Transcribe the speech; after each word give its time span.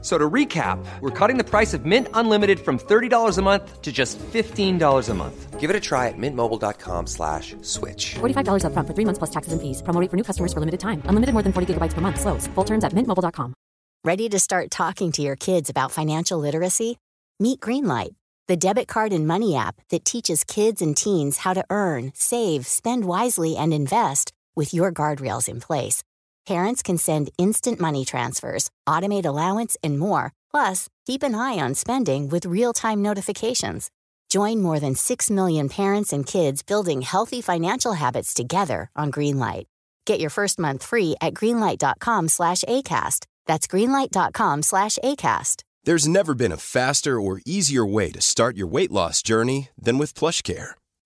So 0.00 0.16
to 0.16 0.30
recap, 0.30 0.78
we're 1.00 1.10
cutting 1.10 1.38
the 1.38 1.44
price 1.44 1.74
of 1.74 1.84
Mint 1.84 2.06
Unlimited 2.14 2.60
from 2.60 2.78
$30 2.78 3.36
a 3.36 3.42
month 3.42 3.82
to 3.82 3.90
just 3.90 4.16
$15 4.18 5.08
a 5.08 5.14
month. 5.14 5.58
Give 5.58 5.70
it 5.70 5.74
a 5.74 5.80
try 5.80 6.06
at 6.06 6.14
mintmobile.com 6.16 7.08
slash 7.08 7.56
switch. 7.62 8.14
$45 8.20 8.62
upfront 8.62 8.86
for 8.86 8.94
three 8.94 9.04
months 9.04 9.18
plus 9.18 9.30
taxes 9.30 9.52
and 9.52 9.60
fees. 9.60 9.82
Promo 9.82 10.00
rate 10.00 10.08
for 10.08 10.16
new 10.16 10.22
customers 10.22 10.52
for 10.52 10.60
limited 10.60 10.78
time. 10.78 11.02
Unlimited 11.06 11.32
more 11.32 11.42
than 11.42 11.52
40 11.52 11.74
gigabytes 11.74 11.94
per 11.94 12.00
month. 12.00 12.20
Slows. 12.20 12.46
Full 12.54 12.64
terms 12.64 12.84
at 12.84 12.92
mintmobile.com. 12.92 13.52
Ready 14.04 14.28
to 14.28 14.38
start 14.38 14.70
talking 14.70 15.10
to 15.12 15.22
your 15.22 15.34
kids 15.34 15.68
about 15.68 15.90
financial 15.90 16.38
literacy? 16.38 16.98
Meet 17.40 17.58
Greenlight, 17.58 18.14
the 18.46 18.56
debit 18.56 18.86
card 18.86 19.12
and 19.12 19.26
money 19.26 19.56
app 19.56 19.74
that 19.90 20.04
teaches 20.04 20.44
kids 20.44 20.80
and 20.80 20.96
teens 20.96 21.38
how 21.38 21.54
to 21.54 21.64
earn, 21.70 22.12
save, 22.14 22.66
spend 22.66 23.04
wisely, 23.04 23.56
and 23.56 23.74
invest 23.74 24.30
with 24.54 24.72
your 24.72 24.92
guardrails 24.92 25.48
in 25.48 25.60
place. 25.60 26.04
Parents 26.48 26.82
can 26.82 26.96
send 26.96 27.28
instant 27.36 27.78
money 27.78 28.06
transfers, 28.06 28.70
automate 28.88 29.26
allowance, 29.26 29.76
and 29.84 29.98
more. 29.98 30.32
Plus, 30.50 30.88
keep 31.06 31.22
an 31.22 31.34
eye 31.34 31.58
on 31.58 31.74
spending 31.74 32.28
with 32.30 32.46
real 32.46 32.72
time 32.72 33.02
notifications. 33.02 33.90
Join 34.30 34.62
more 34.62 34.80
than 34.80 34.94
6 34.94 35.30
million 35.30 35.68
parents 35.68 36.10
and 36.10 36.24
kids 36.24 36.62
building 36.62 37.02
healthy 37.02 37.42
financial 37.42 37.92
habits 37.92 38.32
together 38.32 38.88
on 38.96 39.12
Greenlight. 39.12 39.64
Get 40.06 40.20
your 40.20 40.30
first 40.30 40.58
month 40.58 40.84
free 40.84 41.16
at 41.20 41.34
greenlight.com 41.34 42.28
slash 42.28 42.64
ACAST. 42.64 43.26
That's 43.44 43.66
greenlight.com 43.66 44.62
slash 44.62 44.98
ACAST. 45.04 45.64
There's 45.84 46.08
never 46.08 46.34
been 46.34 46.52
a 46.52 46.56
faster 46.56 47.20
or 47.20 47.42
easier 47.44 47.84
way 47.84 48.10
to 48.12 48.22
start 48.22 48.56
your 48.56 48.68
weight 48.68 48.90
loss 48.90 49.22
journey 49.22 49.68
than 49.76 49.98
with 49.98 50.14
PlushCare. 50.14 50.72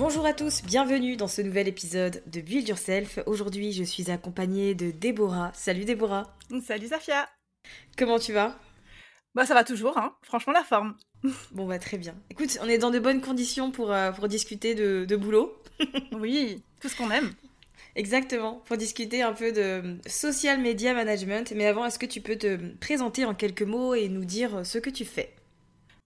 Bonjour 0.00 0.24
à 0.24 0.32
tous, 0.32 0.62
bienvenue 0.62 1.14
dans 1.16 1.28
ce 1.28 1.42
nouvel 1.42 1.68
épisode 1.68 2.22
de 2.26 2.40
Build 2.40 2.66
Yourself. 2.66 3.18
Aujourd'hui, 3.26 3.74
je 3.74 3.84
suis 3.84 4.10
accompagnée 4.10 4.74
de 4.74 4.92
Déborah. 4.92 5.52
Salut 5.52 5.84
Déborah. 5.84 6.34
Salut 6.64 6.86
Safia. 6.86 7.28
Comment 7.98 8.18
tu 8.18 8.32
vas? 8.32 8.58
Bah 9.34 9.44
ça 9.44 9.52
va 9.52 9.62
toujours, 9.62 9.98
hein. 9.98 10.16
franchement 10.22 10.54
la 10.54 10.64
forme. 10.64 10.96
Bon 11.52 11.66
bah 11.66 11.78
très 11.78 11.98
bien. 11.98 12.14
Écoute, 12.30 12.58
on 12.62 12.66
est 12.66 12.78
dans 12.78 12.90
de 12.90 12.98
bonnes 12.98 13.20
conditions 13.20 13.70
pour, 13.70 13.92
euh, 13.92 14.10
pour 14.10 14.26
discuter 14.26 14.74
de, 14.74 15.04
de 15.04 15.16
boulot. 15.16 15.54
oui, 16.12 16.62
tout 16.80 16.88
ce 16.88 16.96
qu'on 16.96 17.10
aime. 17.10 17.34
Exactement, 17.94 18.62
pour 18.64 18.78
discuter 18.78 19.20
un 19.20 19.34
peu 19.34 19.52
de 19.52 19.98
social 20.06 20.62
media 20.62 20.94
management. 20.94 21.52
Mais 21.54 21.66
avant, 21.66 21.84
est-ce 21.84 21.98
que 21.98 22.06
tu 22.06 22.22
peux 22.22 22.36
te 22.36 22.74
présenter 22.76 23.26
en 23.26 23.34
quelques 23.34 23.60
mots 23.60 23.94
et 23.94 24.08
nous 24.08 24.24
dire 24.24 24.64
ce 24.64 24.78
que 24.78 24.88
tu 24.88 25.04
fais? 25.04 25.36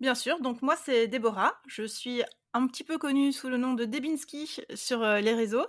Bien 0.00 0.16
sûr, 0.16 0.40
donc 0.40 0.62
moi 0.62 0.74
c'est 0.84 1.06
Déborah, 1.06 1.54
je 1.68 1.84
suis 1.84 2.24
un 2.54 2.66
petit 2.66 2.84
peu 2.84 2.98
connue 2.98 3.32
sous 3.32 3.48
le 3.48 3.56
nom 3.56 3.74
de 3.74 3.84
Debinski 3.84 4.60
sur 4.74 5.02
euh, 5.02 5.20
les 5.20 5.34
réseaux. 5.34 5.66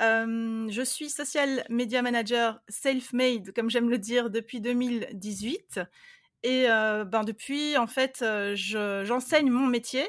Euh, 0.00 0.66
je 0.70 0.82
suis 0.82 1.10
social 1.10 1.64
media 1.68 2.02
manager 2.02 2.60
self-made, 2.68 3.52
comme 3.54 3.70
j'aime 3.70 3.88
le 3.90 3.98
dire, 3.98 4.30
depuis 4.30 4.60
2018. 4.60 5.80
Et 6.42 6.70
euh, 6.70 7.04
ben 7.04 7.24
depuis, 7.24 7.76
en 7.78 7.86
fait, 7.86 8.20
euh, 8.22 8.54
je- 8.56 9.04
j'enseigne 9.04 9.50
mon 9.50 9.66
métier 9.66 10.06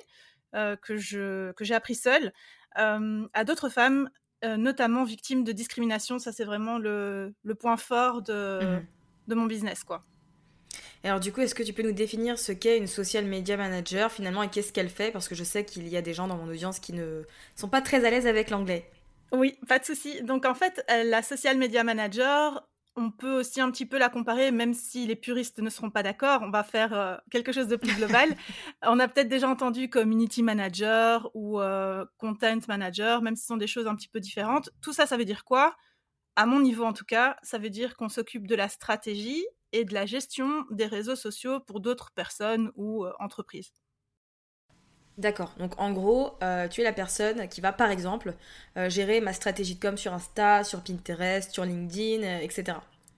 euh, 0.55 0.75
que 0.75 0.95
j'ai 0.97 1.73
appris 1.75 1.95
seul 1.95 2.33
euh, 2.77 3.27
à 3.33 3.43
d'autres 3.43 3.69
femmes, 3.69 4.09
notamment 4.43 5.03
victimes 5.05 5.43
de 5.43 5.51
discrimination. 5.51 6.19
Ça, 6.19 6.31
c'est 6.31 6.43
vraiment 6.45 6.77
le, 6.77 7.33
le 7.43 7.55
point 7.55 7.77
fort 7.77 8.21
de, 8.21 8.59
Mhm. 8.61 8.85
de 9.27 9.35
mon 9.35 9.45
business, 9.47 9.83
quoi. 9.83 10.03
Alors 11.03 11.19
du 11.19 11.31
coup, 11.31 11.41
est-ce 11.41 11.55
que 11.55 11.63
tu 11.63 11.73
peux 11.73 11.83
nous 11.83 11.91
définir 11.91 12.39
ce 12.39 12.51
qu'est 12.51 12.77
une 12.77 12.87
social 12.87 13.25
media 13.25 13.57
manager 13.57 14.11
finalement 14.11 14.43
et 14.43 14.49
qu'est-ce 14.49 14.73
qu'elle 14.73 14.89
fait? 14.89 15.11
Parce 15.11 15.27
que 15.27 15.35
je 15.35 15.43
sais 15.43 15.65
qu'il 15.65 15.87
y 15.87 15.97
a 15.97 16.01
des 16.01 16.13
gens 16.13 16.27
dans 16.27 16.37
mon 16.37 16.47
audience 16.47 16.79
qui 16.79 16.93
ne 16.93 17.23
sont 17.55 17.69
pas 17.69 17.81
très 17.81 18.05
à 18.05 18.09
l'aise 18.09 18.27
avec 18.27 18.49
l'anglais. 18.49 18.89
Oui, 19.31 19.57
pas 19.67 19.79
de 19.79 19.85
souci. 19.85 20.21
Donc 20.23 20.45
en 20.45 20.53
fait, 20.53 20.83
euh, 20.89 21.03
la 21.03 21.21
social 21.21 21.57
media 21.57 21.83
manager, 21.83 22.67
on 22.95 23.11
peut 23.11 23.39
aussi 23.39 23.59
un 23.59 23.69
petit 23.71 23.85
peu 23.85 23.97
la 23.97 24.09
comparer, 24.09 24.51
même 24.51 24.73
si 24.73 25.05
les 25.05 25.15
puristes 25.15 25.59
ne 25.59 25.69
seront 25.69 25.89
pas 25.89 26.03
d'accord. 26.03 26.41
On 26.43 26.49
va 26.49 26.63
faire 26.63 26.93
euh, 26.93 27.17
quelque 27.29 27.51
chose 27.51 27.67
de 27.67 27.75
plus 27.75 27.93
global. 27.95 28.29
on 28.83 28.99
a 28.99 29.07
peut-être 29.07 29.27
déjà 29.27 29.49
entendu 29.49 29.89
community 29.89 30.43
manager 30.43 31.29
ou 31.33 31.59
euh, 31.59 32.05
content 32.17 32.59
manager, 32.67 33.21
même 33.21 33.35
si 33.35 33.41
ce 33.41 33.47
sont 33.47 33.57
des 33.57 33.67
choses 33.67 33.87
un 33.87 33.95
petit 33.95 34.07
peu 34.07 34.19
différentes. 34.19 34.69
Tout 34.81 34.93
ça, 34.93 35.05
ça 35.05 35.17
veut 35.17 35.25
dire 35.25 35.43
quoi? 35.43 35.75
À 36.37 36.45
mon 36.45 36.59
niveau, 36.59 36.85
en 36.85 36.93
tout 36.93 37.05
cas, 37.05 37.37
ça 37.43 37.57
veut 37.57 37.69
dire 37.69 37.95
qu'on 37.97 38.09
s'occupe 38.09 38.47
de 38.47 38.55
la 38.55 38.69
stratégie 38.69 39.45
et 39.75 39.85
de 39.85 39.93
la 39.93 40.05
gestion 40.05 40.65
des 40.71 40.85
réseaux 40.85 41.15
sociaux 41.15 41.59
pour 41.59 41.79
d'autres 41.79 42.11
personnes 42.15 42.71
ou 42.75 43.05
euh, 43.05 43.13
entreprises. 43.19 43.71
D'accord. 45.17 45.53
Donc 45.57 45.79
en 45.79 45.93
gros, 45.93 46.37
euh, 46.43 46.67
tu 46.67 46.81
es 46.81 46.83
la 46.83 46.91
personne 46.91 47.47
qui 47.47 47.61
va 47.61 47.71
par 47.71 47.89
exemple 47.89 48.33
euh, 48.77 48.89
gérer 48.89 49.21
ma 49.21 49.31
stratégie 49.31 49.75
de 49.75 49.79
com 49.79 49.97
sur 49.97 50.13
Insta, 50.13 50.63
sur 50.63 50.83
Pinterest, 50.83 51.51
sur 51.51 51.63
LinkedIn, 51.63 52.23
euh, 52.23 52.39
etc. 52.39 52.77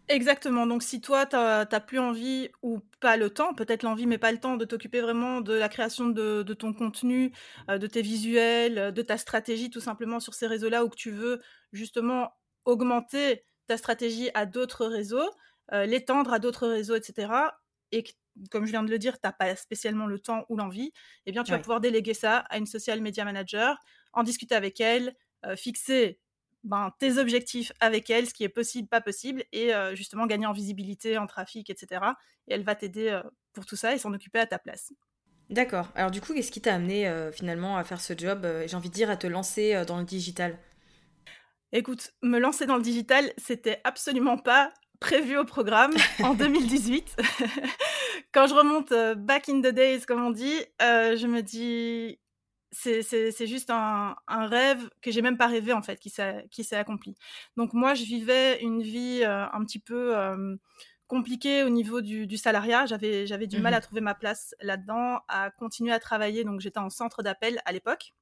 Exactement. 0.10 0.66
Donc, 0.68 0.84
si 0.84 1.02
toi, 1.02 1.26
t'as 1.26 1.66
t'as 1.66 1.82
plus 1.82 2.00
envie 2.00 2.50
ou 2.62 2.80
pas 3.02 3.18
le 3.18 3.30
temps, 3.30 3.54
peut-être 3.54 3.84
l'envie, 3.84 4.06
mais 4.06 4.18
pas 4.18 4.32
le 4.32 4.38
temps 4.38 4.56
de 4.56 4.64
t'occuper 4.64 5.02
vraiment 5.02 5.42
de 5.42 5.54
la 5.54 5.68
création 5.68 6.08
de, 6.08 6.44
de 6.44 6.54
ton 6.54 6.72
contenu, 6.72 7.34
de 7.68 7.88
tes 7.88 8.02
visuels, 8.02 8.94
de 8.94 9.02
ta 9.02 9.18
stratégie, 9.18 9.70
tout 9.70 9.82
simplement 9.82 10.22
sur 10.22 10.34
ces 10.34 10.48
réseaux-là, 10.48 10.86
ou 10.86 10.90
que 10.90 10.96
tu 10.96 11.12
veux 11.12 11.42
justement 11.74 12.32
augmenter 12.64 13.44
ta 13.68 13.76
stratégie 13.76 14.30
à 14.34 14.46
d'autres 14.46 14.86
réseaux, 14.86 15.30
l'étendre 15.72 16.34
à 16.34 16.40
d'autres 16.40 16.68
réseaux, 16.68 16.96
etc. 16.96 17.32
Et 17.92 18.04
comme 18.52 18.66
je 18.66 18.72
viens 18.72 18.84
de 18.84 18.90
le 18.90 19.00
dire, 19.00 19.20
t'as 19.20 19.32
pas 19.32 19.56
spécialement 19.56 20.06
le 20.06 20.20
temps 20.20 20.46
ou 20.50 20.58
l'envie, 20.58 20.92
eh 21.26 21.32
bien, 21.32 21.44
tu 21.44 21.52
vas 21.52 21.60
pouvoir 21.60 21.82
déléguer 21.82 22.14
ça 22.14 22.38
à 22.50 22.58
une 22.58 22.66
social 22.66 23.02
media 23.02 23.26
manager, 23.26 23.78
en 24.14 24.24
discuter 24.24 24.56
avec 24.56 24.80
elle, 24.80 25.16
euh, 25.46 25.56
fixer 25.56 26.20
ben, 26.64 26.92
tes 27.00 27.18
objectifs 27.18 27.72
avec 27.80 28.10
elle, 28.10 28.28
ce 28.28 28.34
qui 28.34 28.44
est 28.44 28.50
possible, 28.50 28.88
pas 28.88 29.02
possible, 29.02 29.44
et 29.52 29.74
euh, 29.74 29.96
justement 29.96 30.26
gagner 30.26 30.46
en 30.46 30.54
visibilité, 30.54 31.18
en 31.18 31.28
trafic, 31.28 31.70
etc. 31.70 32.02
Et 32.48 32.54
elle 32.54 32.64
va 32.64 32.76
t'aider 32.76 33.10
euh, 33.10 33.22
pour 33.54 33.66
tout 33.66 33.76
ça 33.76 33.94
et 33.94 33.98
s'en 33.98 34.14
occuper 34.14 34.40
à 34.40 34.48
ta 34.48 34.60
place. 34.60 34.92
D'accord. 35.50 35.88
Alors 35.96 36.12
du 36.12 36.20
coup, 36.20 36.34
qu'est-ce 36.34 36.52
qui 36.52 36.62
t'a 36.62 36.76
amené 36.76 37.08
euh, 37.08 37.32
finalement 37.32 37.78
à 37.78 37.84
faire 37.84 38.02
ce 38.02 38.14
job 38.18 38.46
euh, 38.46 38.68
J'ai 38.68 38.76
envie 38.76 38.90
de 38.90 38.94
dire 38.94 39.10
à 39.10 39.16
te 39.16 39.28
lancer 39.28 39.76
euh, 39.76 39.86
dans 39.86 39.98
le 39.98 40.04
digital? 40.04 40.58
Écoute, 41.72 42.14
me 42.22 42.40
lancer 42.40 42.66
dans 42.66 42.76
le 42.76 42.82
digital, 42.82 43.32
c'était 43.38 43.80
absolument 43.84 44.38
pas 44.38 44.74
prévu 45.00 45.38
au 45.38 45.46
programme 45.46 45.92
en 46.24 46.34
2018. 46.36 47.16
Quand 48.32 48.48
je 48.48 48.54
remonte 48.54 48.92
euh, 48.92 49.16
back 49.16 49.50
in 49.50 49.62
the 49.62 49.68
days, 49.74 50.02
comme 50.06 50.24
on 50.24 50.32
dit, 50.32 50.60
euh, 50.82 51.16
je 51.16 51.28
me 51.28 51.42
dis, 51.42 52.20
c'est- 52.72 53.46
juste 53.48 53.70
un, 53.70 54.16
un 54.28 54.48
rêve 54.48 54.90
que 55.02 55.12
j'ai 55.12 55.22
même 55.22 55.38
pas 55.38 55.48
rêvé 55.48 55.74
en 55.74 55.82
fait, 55.82 56.00
qui 56.00 56.10
s'est 56.10 56.76
accompli. 56.76 57.16
Donc 57.56 57.74
moi, 57.74 57.94
je 57.94 58.04
vivais 58.04 58.62
une 58.62 58.82
vie 58.82 59.22
euh, 59.24 59.46
un 59.52 59.64
petit 59.64 59.80
peu 59.80 60.18
euh, 60.18 60.56
compliquée 61.08 61.64
au 61.64 61.70
niveau 61.70 62.02
du, 62.02 62.28
du 62.28 62.38
salariat. 62.38 62.86
J'avais 62.86 63.26
j'avais 63.26 63.48
du 63.48 63.60
mal 63.60 63.74
Mhm. 63.74 63.78
à 63.78 63.82
trouver 63.82 64.02
ma 64.02 64.14
place 64.14 64.54
là-dedans, 64.62 65.20
à 65.30 65.50
continuer 65.52 65.94
à 65.94 66.00
travailler. 66.00 66.44
Donc 66.44 66.60
j'étais 66.60 66.80
en 66.80 66.90
centre 66.90 67.24
d'appel 67.24 67.62
à 67.66 67.72
l'époque. 67.72 68.14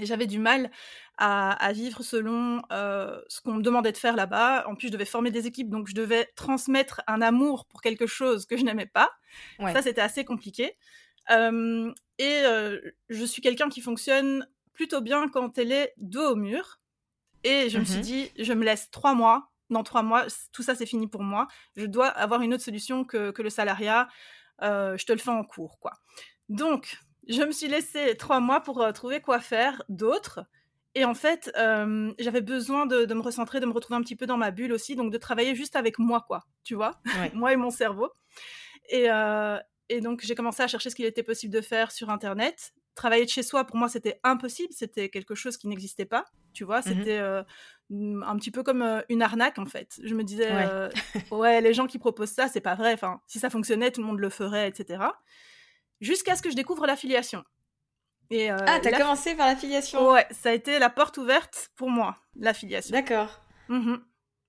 Et 0.00 0.06
j'avais 0.06 0.26
du 0.26 0.38
mal 0.40 0.70
à, 1.18 1.52
à 1.52 1.72
vivre 1.72 2.02
selon 2.02 2.62
euh, 2.72 3.20
ce 3.28 3.40
qu'on 3.40 3.54
me 3.54 3.62
demandait 3.62 3.92
de 3.92 3.96
faire 3.96 4.16
là-bas. 4.16 4.66
En 4.68 4.74
plus, 4.74 4.88
je 4.88 4.92
devais 4.92 5.04
former 5.04 5.30
des 5.30 5.46
équipes, 5.46 5.70
donc 5.70 5.86
je 5.88 5.94
devais 5.94 6.26
transmettre 6.34 7.00
un 7.06 7.22
amour 7.22 7.66
pour 7.66 7.80
quelque 7.80 8.06
chose 8.06 8.44
que 8.46 8.56
je 8.56 8.64
n'aimais 8.64 8.86
pas. 8.86 9.10
Ouais. 9.60 9.72
Ça, 9.72 9.82
c'était 9.82 10.00
assez 10.00 10.24
compliqué. 10.24 10.76
Euh, 11.30 11.92
et 12.18 12.40
euh, 12.44 12.80
je 13.08 13.24
suis 13.24 13.40
quelqu'un 13.40 13.68
qui 13.68 13.80
fonctionne 13.80 14.48
plutôt 14.72 15.00
bien 15.00 15.28
quand 15.28 15.56
elle 15.58 15.70
est 15.70 15.94
dos 15.98 16.32
au 16.32 16.36
mur. 16.36 16.80
Et 17.44 17.70
je 17.70 17.78
me 17.78 17.84
suis 17.84 17.98
Mhm. 17.98 18.02
dit, 18.02 18.32
je 18.38 18.52
me 18.52 18.64
laisse 18.64 18.90
trois 18.90 19.14
mois. 19.14 19.50
Dans 19.70 19.82
trois 19.84 20.02
mois, 20.02 20.26
tout 20.52 20.62
ça, 20.62 20.74
c'est 20.74 20.86
fini 20.86 21.06
pour 21.06 21.22
moi. 21.22 21.46
Je 21.76 21.86
dois 21.86 22.08
avoir 22.08 22.42
une 22.42 22.52
autre 22.52 22.64
solution 22.64 23.04
que, 23.04 23.30
que 23.30 23.42
le 23.42 23.50
salariat. 23.50 24.08
Je 24.60 25.04
te 25.04 25.12
le 25.12 25.18
fais 25.18 25.30
en 25.30 25.44
cours, 25.44 25.78
quoi. 25.78 25.92
Donc, 26.48 26.98
je 27.28 27.42
me 27.42 27.52
suis 27.52 27.68
laissé 27.68 28.16
trois 28.16 28.40
mois 28.40 28.60
pour 28.60 28.82
euh, 28.82 28.92
trouver 28.92 29.20
quoi 29.20 29.40
faire 29.40 29.82
d'autre. 29.88 30.40
Et 30.94 31.04
en 31.04 31.14
fait, 31.14 31.50
euh, 31.56 32.12
j'avais 32.18 32.40
besoin 32.40 32.86
de, 32.86 33.12
me 33.12 33.20
recentrer, 33.20 33.58
de 33.58 33.66
me 33.66 33.72
retrouver 33.72 33.96
un 33.96 34.02
petit 34.02 34.14
peu 34.14 34.26
dans 34.26 34.36
ma 34.36 34.52
bulle 34.52 34.72
aussi, 34.72 34.94
donc 34.94 35.12
de 35.12 35.18
travailler 35.18 35.54
juste 35.54 35.74
avec 35.74 35.98
moi, 35.98 36.24
quoi, 36.26 36.44
tu 36.62 36.74
vois, 36.74 37.00
moi 37.34 37.52
et 37.52 37.56
mon 37.56 37.70
cerveau. 37.70 38.10
Et, 38.90 39.10
euh, 39.10 39.58
et 39.88 40.00
donc, 40.00 40.20
j'ai 40.22 40.36
commencé 40.36 40.62
à 40.62 40.68
chercher 40.68 40.90
ce 40.90 40.94
qu'il 40.94 41.04
était 41.04 41.24
possible 41.24 41.52
de 41.52 41.60
faire 41.60 41.90
sur 41.90 42.10
Internet. 42.10 42.72
Travailler 42.94 43.24
de 43.24 43.30
chez 43.30 43.42
soi, 43.42 43.64
pour 43.64 43.76
moi, 43.76 43.88
c'était 43.88 44.20
impossible, 44.22 44.72
c'était 44.72 45.08
quelque 45.08 45.34
chose 45.34 45.56
qui 45.56 45.66
n'existait 45.66 46.04
pas, 46.04 46.26
tu 46.52 46.62
vois, 46.62 46.78
mmh 46.78 46.82
c'était 46.84 47.18
un 47.18 48.36
petit 48.36 48.52
peu 48.52 48.62
comme 48.62 49.02
une 49.08 49.20
arnaque, 49.20 49.58
en 49.58 49.66
fait. 49.66 50.00
Je 50.04 50.14
me 50.14 50.22
disais, 50.22 50.52
ouais, 50.52 50.90
ouais 51.32 51.60
les 51.60 51.74
gens 51.74 51.88
qui 51.88 51.98
proposent 51.98 52.30
ça, 52.30 52.46
c'est 52.46 52.60
pas 52.60 52.76
vrai, 52.76 52.94
enfin, 52.94 53.20
si 53.26 53.40
ça 53.40 53.50
fonctionnait, 53.50 53.90
tout 53.90 54.00
le 54.00 54.06
monde 54.06 54.20
le 54.20 54.30
ferait, 54.30 54.68
etc 54.68 55.06
jusqu'à 56.04 56.36
ce 56.36 56.42
que 56.42 56.50
je 56.50 56.56
découvre 56.56 56.86
l'affiliation. 56.86 57.44
Et 58.30 58.50
euh, 58.50 58.56
ah, 58.66 58.78
t'as 58.80 58.96
commencé 58.98 59.34
par 59.34 59.46
l'affiliation 59.46 60.12
Ouais, 60.12 60.26
ça 60.30 60.50
a 60.50 60.52
été 60.52 60.78
la 60.78 60.90
porte 60.90 61.18
ouverte 61.18 61.70
pour 61.76 61.90
moi, 61.90 62.16
l'affiliation. 62.36 62.92
D'accord. 62.92 63.40
Mmh 63.68 63.96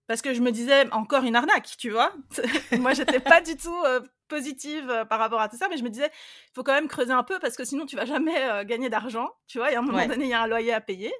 Parce 0.08 0.22
que 0.22 0.34
je 0.34 0.42
me 0.42 0.52
disais, 0.52 0.90
encore 0.92 1.24
une 1.24 1.36
arnaque, 1.36 1.76
tu 1.78 1.90
vois. 1.90 2.14
moi, 2.80 2.94
j'étais 2.94 3.20
pas 3.20 3.42
du 3.42 3.58
tout 3.58 3.84
euh, 3.86 4.02
positive 4.28 4.90
euh, 4.90 5.06
par 5.06 5.20
rapport 5.20 5.42
à 5.42 5.50
tout 5.50 5.58
ça, 5.58 5.68
mais 5.70 5.78
je 5.78 5.84
me 5.84 5.90
disais, 5.90 6.08
il 6.08 6.54
faut 6.54 6.64
quand 6.64 6.74
même 6.74 6.88
creuser 6.88 7.12
un 7.12 7.24
peu 7.24 7.38
parce 7.40 7.56
que 7.58 7.66
sinon, 7.66 7.86
tu 7.86 7.96
vas 7.96 8.06
jamais 8.06 8.66
gagner 8.66 8.90
d'argent, 8.90 9.30
tu 9.48 9.58
vois. 9.58 9.72
Et 9.72 9.76
à 9.76 9.80
un 9.80 9.82
moment 9.82 10.06
donné, 10.08 10.26
il 10.26 10.32
y 10.32 10.34
a 10.34 10.42
un 10.42 10.48
loyer 10.48 10.74
à 10.74 10.82
payer. 10.82 11.14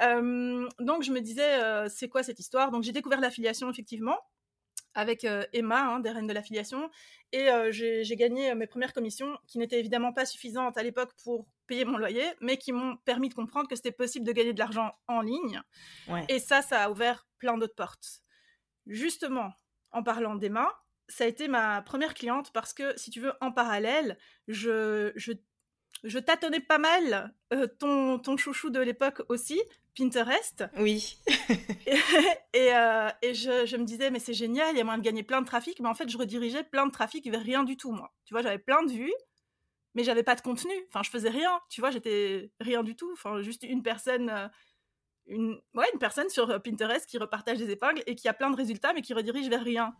donc, 0.00 1.02
je 1.02 1.12
me 1.12 1.20
disais, 1.20 1.88
c'est 1.88 2.08
quoi 2.08 2.22
cette 2.22 2.38
histoire? 2.38 2.70
Donc, 2.70 2.84
j'ai 2.84 2.92
découvert 2.92 3.20
l'affiliation, 3.20 3.70
effectivement 3.70 4.18
avec 4.94 5.26
Emma, 5.52 5.94
hein, 5.94 6.00
des 6.00 6.10
Reines 6.10 6.26
de 6.26 6.32
l'affiliation, 6.32 6.90
et 7.32 7.48
j'ai 7.70 8.16
gagné 8.16 8.54
mes 8.54 8.66
premières 8.66 8.92
commissions, 8.92 9.38
qui 9.46 9.58
n'étaient 9.58 9.78
évidemment 9.78 10.12
pas 10.12 10.26
suffisantes 10.26 10.76
à 10.76 10.82
l'époque 10.82 11.12
pour 11.24 11.46
payer 11.66 11.84
mon 11.84 11.96
loyer, 11.96 12.24
mais 12.40 12.56
qui 12.56 12.72
m'ont 12.72 12.96
permis 13.04 13.28
de 13.28 13.34
comprendre 13.34 13.68
que 13.68 13.76
c'était 13.76 13.92
possible 13.92 14.26
de 14.26 14.32
gagner 14.32 14.52
de 14.52 14.58
l'argent 14.58 14.92
en 15.08 15.20
ligne. 15.20 15.60
Et 16.28 16.38
ça, 16.38 16.62
ça 16.62 16.84
a 16.84 16.90
ouvert 16.90 17.26
plein 17.38 17.56
d'autres 17.56 17.74
portes. 17.74 18.20
Justement, 18.86 19.52
en 19.92 20.02
parlant 20.02 20.34
d'Emma, 20.34 20.68
ça 21.08 21.24
a 21.24 21.26
été 21.26 21.48
ma 21.48 21.82
première 21.82 22.14
cliente 22.14 22.52
parce 22.52 22.72
que, 22.74 22.96
si 22.98 23.10
tu 23.10 23.20
veux, 23.20 23.32
en 23.40 23.52
parallèle, 23.52 24.18
je, 24.48 25.12
je 25.16 25.32
je 26.04 26.18
tâtonnais 26.18 26.60
pas 26.60 26.78
mal 26.78 27.32
ton, 27.78 28.18
ton 28.18 28.36
chouchou 28.36 28.70
de 28.70 28.80
l'époque 28.80 29.22
aussi, 29.28 29.60
Pinterest. 29.96 30.64
Oui. 30.78 31.18
et, 32.54 32.74
euh, 32.74 33.08
et, 33.20 33.34
je, 33.34 33.66
je, 33.66 33.76
me 33.76 33.84
disais, 33.84 34.10
mais 34.10 34.18
c'est 34.18 34.34
génial, 34.34 34.74
il 34.74 34.78
y 34.78 34.80
a 34.80 34.84
moyen 34.84 34.98
de 34.98 35.04
gagner 35.04 35.22
plein 35.22 35.40
de 35.40 35.46
trafic. 35.46 35.80
Mais 35.80 35.88
en 35.88 35.94
fait, 35.94 36.08
je 36.08 36.16
redirigeais 36.16 36.64
plein 36.64 36.86
de 36.86 36.92
trafic 36.92 37.28
vers 37.30 37.42
rien 37.42 37.64
du 37.64 37.76
tout, 37.76 37.92
moi. 37.92 38.12
Tu 38.24 38.34
vois, 38.34 38.42
j'avais 38.42 38.58
plein 38.58 38.82
de 38.84 38.90
vues, 38.90 39.12
mais 39.94 40.04
j'avais 40.04 40.22
pas 40.22 40.34
de 40.34 40.40
contenu. 40.40 40.72
Enfin, 40.88 41.02
je 41.02 41.10
faisais 41.10 41.30
rien. 41.30 41.60
Tu 41.68 41.80
vois, 41.80 41.90
j'étais 41.90 42.50
rien 42.60 42.82
du 42.82 42.96
tout. 42.96 43.10
Enfin, 43.12 43.42
juste 43.42 43.64
une 43.64 43.82
personne. 43.82 44.30
Euh, 44.30 44.48
une, 45.26 45.56
ouais, 45.74 45.86
une 45.92 46.00
personne 46.00 46.28
sur 46.28 46.50
euh, 46.50 46.58
Pinterest 46.58 47.06
qui 47.06 47.16
repartage 47.16 47.58
des 47.58 47.70
épingles 47.70 48.02
et 48.06 48.16
qui 48.16 48.28
a 48.28 48.32
plein 48.32 48.50
de 48.50 48.56
résultats 48.56 48.92
mais 48.92 49.02
qui 49.02 49.14
redirige 49.14 49.48
vers 49.48 49.62
rien. 49.62 49.94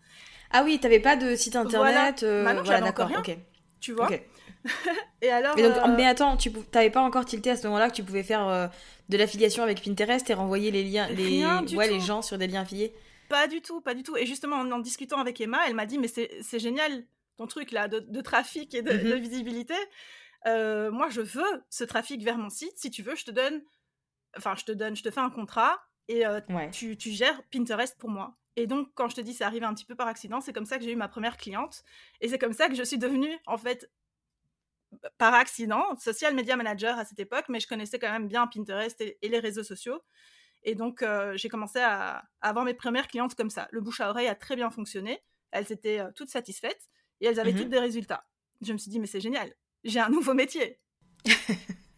Ah 0.51 0.63
oui, 0.65 0.81
t'avais 0.81 0.99
pas 0.99 1.15
de 1.15 1.37
site 1.37 1.55
internet 1.55 2.21
voilà. 2.21 2.57
euh, 2.57 2.63
voilà, 2.65 2.81
d'accord, 2.81 3.11
ok. 3.17 3.37
Tu 3.81 3.93
vois 3.93 4.09
Et 5.23 5.31
alors. 5.31 5.55
Mais, 5.57 5.63
donc, 5.63 5.77
mais 5.97 6.07
attends, 6.07 6.37
tu 6.37 6.53
t'avais 6.53 6.91
pas 6.91 7.03
encore 7.03 7.25
tilté 7.25 7.51
à 7.51 7.57
ce 7.57 7.67
moment-là 7.67 7.91
que 7.91 7.95
tu 7.95 8.05
pouvais 8.05 8.23
faire 8.23 8.71
de 9.13 9.19
l'affiliation 9.19 9.63
avec 9.63 9.83
Pinterest 9.83 10.29
et 10.29 10.35
renvoyer 10.35 10.71
les 10.71 10.83
liens, 10.83 11.09
les, 11.09 11.45
ouais, 11.77 11.89
les 11.89 12.01
gens 12.01 12.23
sur 12.23 12.39
des 12.39 12.47
liens 12.47 12.63
affiliés 12.63 12.95
Pas 13.29 13.47
du 13.47 13.61
tout, 13.61 13.81
pas 13.81 13.95
du 13.95 14.03
tout. 14.03 14.17
Et 14.17 14.27
justement, 14.27 14.57
en, 14.57 14.79
discutant 14.79 15.19
avec 15.19 15.41
Emma, 15.41 15.59
elle 15.69 15.75
m'a 15.75 15.87
dit 15.87 15.99
Mais 15.99 16.09
c'est 16.09 16.59
génial 16.59 17.05
ton 17.37 17.47
truc 17.47 17.71
là 17.71 17.89
de, 17.89 18.21
trafic 18.21 18.75
et 18.75 18.83
de, 18.83 18.93
mhm. 18.93 19.21
visibilité. 19.21 19.75
Euh, 20.47 20.91
moi, 20.91 21.09
je 21.11 21.21
veux 21.21 21.65
ce 21.71 21.85
trafic 21.85 22.23
vers 22.23 22.39
mon 22.39 22.51
site. 22.51 22.73
Si 22.77 22.91
tu 22.91 23.03
veux, 23.03 23.15
je 23.15 23.25
te 23.25 23.31
donne. 23.31 23.63
Enfin, 24.37 24.55
je 24.57 24.65
te 24.65 24.73
donne, 24.73 24.97
je 24.97 25.03
te 25.03 25.11
fais 25.11 25.21
un 25.21 25.31
contrat 25.31 25.79
et 26.09 26.27
euh, 26.27 26.41
tu, 26.73 26.97
tu 26.97 27.11
gères 27.11 27.41
Pinterest 27.53 27.97
pour 27.99 28.09
moi. 28.09 28.37
Et 28.57 28.67
donc, 28.67 28.89
quand 28.95 29.09
je 29.09 29.17
te 29.17 29.21
dis 29.21 29.35
c'est 29.35 29.45
arrivé 29.45 29.65
un 29.65 29.75
petit 29.75 29.85
peu 29.85 29.95
par 29.95 30.09
accident, 30.09 30.41
c'est 30.41 30.53
comme 30.53 30.67
ça 30.67 30.79
que 30.79 30.85
j'ai 30.85 30.93
eu 30.93 30.97
ma 30.97 31.09
première 31.09 31.37
cliente. 31.37 31.85
Et 32.21 32.29
c'est 32.29 32.39
comme 32.39 32.53
ça 32.53 32.69
que 32.69 32.75
je 32.75 32.83
suis 32.83 32.99
devenue, 32.99 33.39
en 33.47 33.57
fait, 33.57 33.91
par 35.19 35.35
accident, 35.35 35.97
social 35.97 36.35
media 36.35 36.57
manager 36.57 36.99
à 36.99 37.05
cette 37.05 37.19
époque, 37.19 37.45
mais 37.49 37.61
je 37.61 37.67
connaissais 37.67 37.99
quand 37.99 38.11
même 38.11 38.29
bien 38.29 38.47
Pinterest 38.47 39.01
et, 39.01 39.19
les 39.23 39.39
réseaux 39.39 39.63
sociaux. 39.63 40.01
Et 40.65 40.75
donc, 40.75 41.03
euh, 41.03 41.37
j'ai 41.37 41.49
commencé 41.49 41.81
à, 41.81 42.25
avoir 42.41 42.65
mes 42.65 42.75
premières 42.75 43.09
clientes 43.09 43.35
comme 43.35 43.51
ça. 43.51 43.69
Le 43.71 43.81
bouche 43.81 44.01
à 44.01 44.11
oreille 44.11 44.29
a 44.29 44.35
très 44.35 44.57
bien 44.57 44.71
fonctionné. 44.71 45.21
Elles 45.51 45.73
étaient 45.73 46.01
euh, 46.01 46.11
toutes 46.15 46.31
satisfaites 46.31 46.89
et 47.21 47.27
elles 47.27 47.41
avaient 47.41 47.53
mmh 47.53 47.59
toutes 47.59 47.69
des 47.69 47.79
résultats. 47.79 48.25
Je 48.61 48.73
me 48.73 48.79
suis 48.79 48.91
dit, 48.91 49.01
mais 49.01 49.07
c'est 49.07 49.21
génial, 49.21 49.53
j'ai 49.85 50.01
un 50.01 50.09
nouveau 50.09 50.35
métier. 50.35 50.79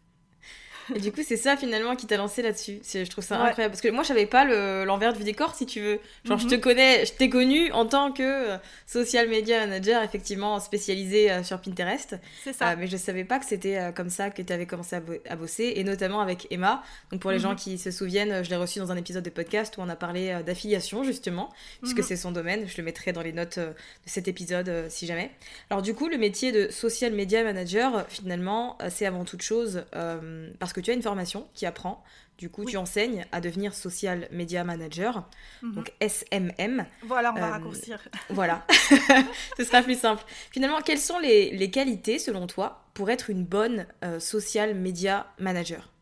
Et 0.94 1.00
du 1.00 1.12
coup, 1.12 1.20
c'est 1.26 1.36
ça 1.36 1.56
finalement 1.56 1.96
qui 1.96 2.06
t'a 2.06 2.16
lancé 2.16 2.42
là-dessus. 2.42 2.80
Je 2.82 3.08
trouve 3.08 3.24
ça 3.24 3.36
incroyable. 3.36 3.72
Parce 3.72 3.80
que 3.80 3.88
moi, 3.88 4.02
je 4.02 4.08
savais 4.08 4.26
pas 4.26 4.44
l'envers 4.84 5.12
du 5.12 5.24
décor, 5.24 5.54
si 5.54 5.66
tu 5.66 5.80
veux. 5.80 6.00
Genre, 6.24 6.38
je 6.38 6.46
te 6.46 6.54
mhm. 6.54 6.60
connais, 6.60 7.06
je 7.06 7.12
t'ai 7.12 7.30
connu 7.30 7.70
en 7.72 7.86
tant 7.86 8.12
que 8.12 8.22
euh, 8.22 8.56
social 8.86 9.28
media 9.28 9.66
manager, 9.66 10.02
effectivement, 10.02 10.60
spécialisé 10.60 11.30
euh, 11.30 11.42
sur 11.42 11.60
Pinterest. 11.60 12.16
C'est 12.42 12.52
ça. 12.52 12.72
Euh, 12.72 12.76
mais 12.78 12.86
je 12.86 12.96
savais 12.96 13.24
pas 13.24 13.38
que 13.38 13.46
c'était 13.46 13.92
comme 13.94 14.10
ça 14.10 14.30
que 14.30 14.42
tu 14.42 14.52
avais 14.52 14.66
commencé 14.66 14.96
à, 14.96 15.36
bosser, 15.36 15.72
et 15.76 15.84
notamment 15.84 16.20
avec 16.20 16.46
Emma. 16.50 16.82
Donc, 17.10 17.20
pour 17.20 17.30
les 17.30 17.38
gens 17.38 17.50
mhm. 17.50 17.56
qui 17.56 17.78
se 17.78 17.90
souviennent, 17.90 18.44
je 18.44 18.50
l'ai 18.50 18.56
reçue 18.56 18.78
dans 18.78 18.92
un 18.92 18.96
épisode 18.96 19.24
de 19.24 19.30
podcast 19.30 19.76
où 19.78 19.80
on 19.80 19.88
a 19.88 19.96
parlé 19.96 20.40
d'affiliation, 20.44 21.04
justement, 21.04 21.50
puisque 21.80 21.98
mhm. 21.98 22.04
c'est 22.04 22.16
son 22.16 22.32
domaine. 22.32 22.66
Je 22.68 22.76
le 22.76 22.82
mettrai 22.82 23.12
dans 23.12 23.22
les 23.22 23.32
notes 23.32 23.58
de 23.58 23.74
cet 24.06 24.28
épisode 24.28 24.86
si 24.88 25.06
jamais. 25.06 25.30
Alors, 25.70 25.82
du 25.82 25.94
coup, 25.94 26.08
le 26.08 26.18
métier 26.18 26.52
de 26.52 26.70
social 26.70 27.12
media 27.12 27.42
manager, 27.42 28.06
finalement, 28.08 28.76
c'est 28.90 29.06
avant 29.06 29.24
toute 29.24 29.42
chose 29.42 29.84
parce 30.58 30.73
que 30.74 30.80
tu 30.80 30.90
as 30.90 30.94
une 30.94 31.02
formation 31.02 31.48
qui 31.54 31.64
apprend. 31.64 32.04
Du 32.36 32.50
coup, 32.50 32.64
tu 32.64 32.76
enseignes 32.76 33.24
à 33.30 33.40
devenir 33.40 33.74
social 33.74 34.28
media 34.32 34.64
manager, 34.64 35.28
mhm. 35.62 35.74
donc 35.74 35.92
SMM. 36.00 36.84
Voilà, 37.02 37.32
on 37.32 37.38
va 37.38 37.46
euh, 37.46 37.50
raccourcir. 37.52 38.06
Voilà, 38.28 38.66
ce 39.56 39.64
sera 39.64 39.82
plus 39.82 39.98
simple. 39.98 40.24
Finalement, 40.50 40.80
quelles 40.80 40.98
sont 40.98 41.18
les, 41.20 41.70
qualités, 41.70 42.18
selon 42.18 42.46
toi, 42.46 42.84
pour 42.92 43.08
être 43.10 43.30
une 43.30 43.44
bonne 43.44 43.86
euh, 44.02 44.18
social 44.18 44.74
media 44.74 45.32
manager? 45.38 45.92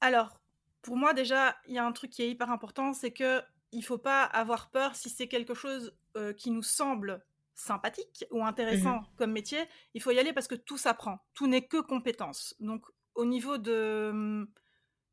Alors, 0.00 0.34
pour 0.80 0.96
moi, 0.96 1.12
déjà, 1.12 1.54
il 1.68 1.74
y 1.74 1.78
a 1.78 1.84
un 1.84 1.92
truc 1.92 2.10
qui 2.10 2.22
est 2.22 2.30
hyper 2.30 2.50
important, 2.50 2.94
c'est 2.94 3.12
que 3.12 3.42
il 3.72 3.84
faut 3.84 3.98
pas 3.98 4.22
avoir 4.24 4.70
peur 4.70 4.94
si 4.94 5.10
c'est 5.10 5.28
quelque 5.28 5.54
chose 5.54 5.94
euh, 6.16 6.32
qui 6.32 6.50
nous 6.50 6.62
semble 6.62 7.22
sympathique 7.54 8.24
ou 8.30 8.44
intéressant 8.44 8.96
mhm. 8.96 9.06
comme 9.16 9.32
métier, 9.32 9.60
il 9.94 10.02
faut 10.02 10.10
y 10.10 10.18
aller 10.18 10.32
parce 10.32 10.48
que 10.48 10.54
tout 10.54 10.78
s'apprend. 10.78 11.18
Tout 11.34 11.46
n'est 11.46 11.66
que 11.66 11.80
compétence. 11.80 12.54
Donc 12.60 12.86
au 13.14 13.24
niveau 13.24 13.58
de, 13.58 14.10
mmh, 14.12 14.46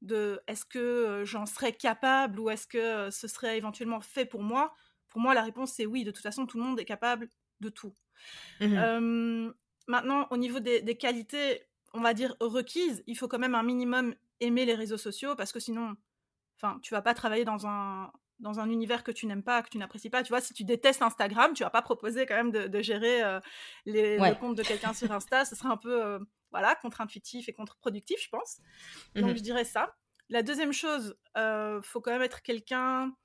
de 0.01 0.41
est-ce 0.47 0.65
que 0.65 1.23
j'en 1.25 1.45
serais 1.45 1.73
capable 1.73 2.39
ou 2.39 2.49
est-ce 2.49 2.68
que 2.68 3.09
ce 3.11 3.27
serait 3.27 3.57
éventuellement 3.57 4.01
fait 4.01 4.25
pour 4.25 4.41
moi? 4.41 4.73
Pour 5.07 5.21
moi, 5.21 5.33
la 5.33 5.44
réponse 5.44 5.73
c'est 5.73 5.85
oui. 5.85 6.03
De 6.03 6.11
toute 6.11 6.23
façon, 6.23 6.45
tout 6.45 6.57
le 6.57 6.63
monde 6.63 6.79
est 6.79 6.85
capable 6.85 7.29
de 7.59 7.69
tout. 7.69 7.95
Mmh 8.61 9.51
maintenant, 9.89 10.27
au 10.29 10.37
niveau 10.37 10.59
des, 10.59 10.97
qualités, 10.97 11.63
on 11.94 11.99
va 11.99 12.13
dire 12.13 12.35
requises, 12.39 13.03
il 13.07 13.18
faut 13.18 13.27
quand 13.27 13.39
même 13.39 13.56
un 13.56 13.63
minimum 13.63 14.15
aimer 14.39 14.63
les 14.63 14.75
réseaux 14.75 14.97
sociaux 14.97 15.35
parce 15.35 15.51
que 15.51 15.59
sinon, 15.59 15.95
enfin, 16.56 16.79
tu 16.81 16.94
vas 16.94 17.01
pas 17.01 17.13
travailler 17.13 17.44
dans 17.44 17.68
un 17.68 18.11
dans 18.39 18.59
un 18.59 18.69
univers 18.69 19.03
que 19.03 19.11
tu 19.11 19.25
n'aimes 19.25 19.43
pas, 19.43 19.61
que 19.61 19.69
tu 19.69 19.77
n'apprécies 19.77 20.09
pas. 20.09 20.23
Tu 20.23 20.29
vois, 20.29 20.41
si 20.41 20.53
tu 20.53 20.63
détestes 20.63 21.01
Instagram, 21.01 21.53
tu 21.53 21.63
vas 21.63 21.69
pas 21.69 21.81
proposer 21.81 22.25
quand 22.25 22.35
même 22.35 22.51
de, 22.51 22.81
gérer 22.81 23.39
les, 23.85 24.17
le 24.17 24.35
compte 24.35 24.55
de 24.55 24.63
quelqu'un 24.63 24.93
sur 24.93 25.11
Insta. 25.11 25.45
Ce 25.45 25.55
serait 25.55 25.69
un 25.69 25.77
peu 25.77 26.19
voilà, 26.51 26.75
contre-intuitif 26.75 27.49
et 27.49 27.53
contre-productif, 27.53 28.21
je 28.23 28.29
pense. 28.29 28.59
Donc, 29.15 29.31
mmh 29.31 29.37
je 29.37 29.41
dirais 29.41 29.65
ça. 29.65 29.95
La 30.29 30.43
deuxième 30.43 30.73
chose, 30.73 31.17
euh, 31.37 31.81
faut 31.81 32.01
quand 32.01 32.11
même 32.11 32.21
être 32.21 32.41
quelqu'un, 32.41 33.15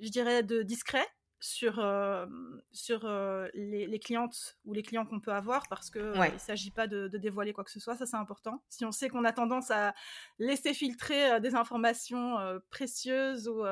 je 0.00 0.08
dirais, 0.08 0.42
de 0.42 0.62
discret 0.62 1.06
sur, 1.40 1.80
euh, 1.80 2.26
sur 2.72 3.04
euh, 3.04 3.48
les, 3.54 3.98
clientes 3.98 4.56
ou 4.64 4.72
les 4.72 4.82
clients 4.82 5.04
qu'on 5.04 5.20
peut 5.20 5.32
avoir 5.32 5.68
parce 5.68 5.90
qu'il 5.90 6.12
il 6.14 6.32
ne 6.32 6.38
s'agit 6.38 6.70
pas 6.70 6.86
de, 6.86 7.08
dévoiler 7.08 7.52
quoi 7.52 7.64
que 7.64 7.70
ce 7.70 7.80
soit, 7.80 7.96
ça 7.96 8.06
c'est 8.06 8.16
important. 8.16 8.62
Si 8.68 8.84
on 8.84 8.92
sait 8.92 9.08
qu'on 9.08 9.24
a 9.24 9.32
tendance 9.32 9.70
à 9.70 9.94
laisser 10.38 10.72
filtrer 10.72 11.40
des 11.40 11.54
informations 11.54 12.38
précieuses 12.70 13.48
ou 13.48 13.64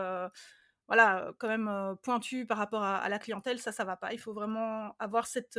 voilà, 0.89 1.33
quand 1.39 1.49
même 1.49 1.97
pointues 2.03 2.47
par 2.47 2.59
rapport 2.59 2.83
à, 2.83 2.99
à, 2.99 3.09
la 3.09 3.19
clientèle, 3.19 3.59
ça, 3.59 3.73
ça 3.73 3.85
va 3.85 3.97
pas. 3.97 4.13
Il 4.13 4.19
faut 4.19 4.35
vraiment 4.35 4.95
avoir 4.99 5.27
cette 5.27 5.59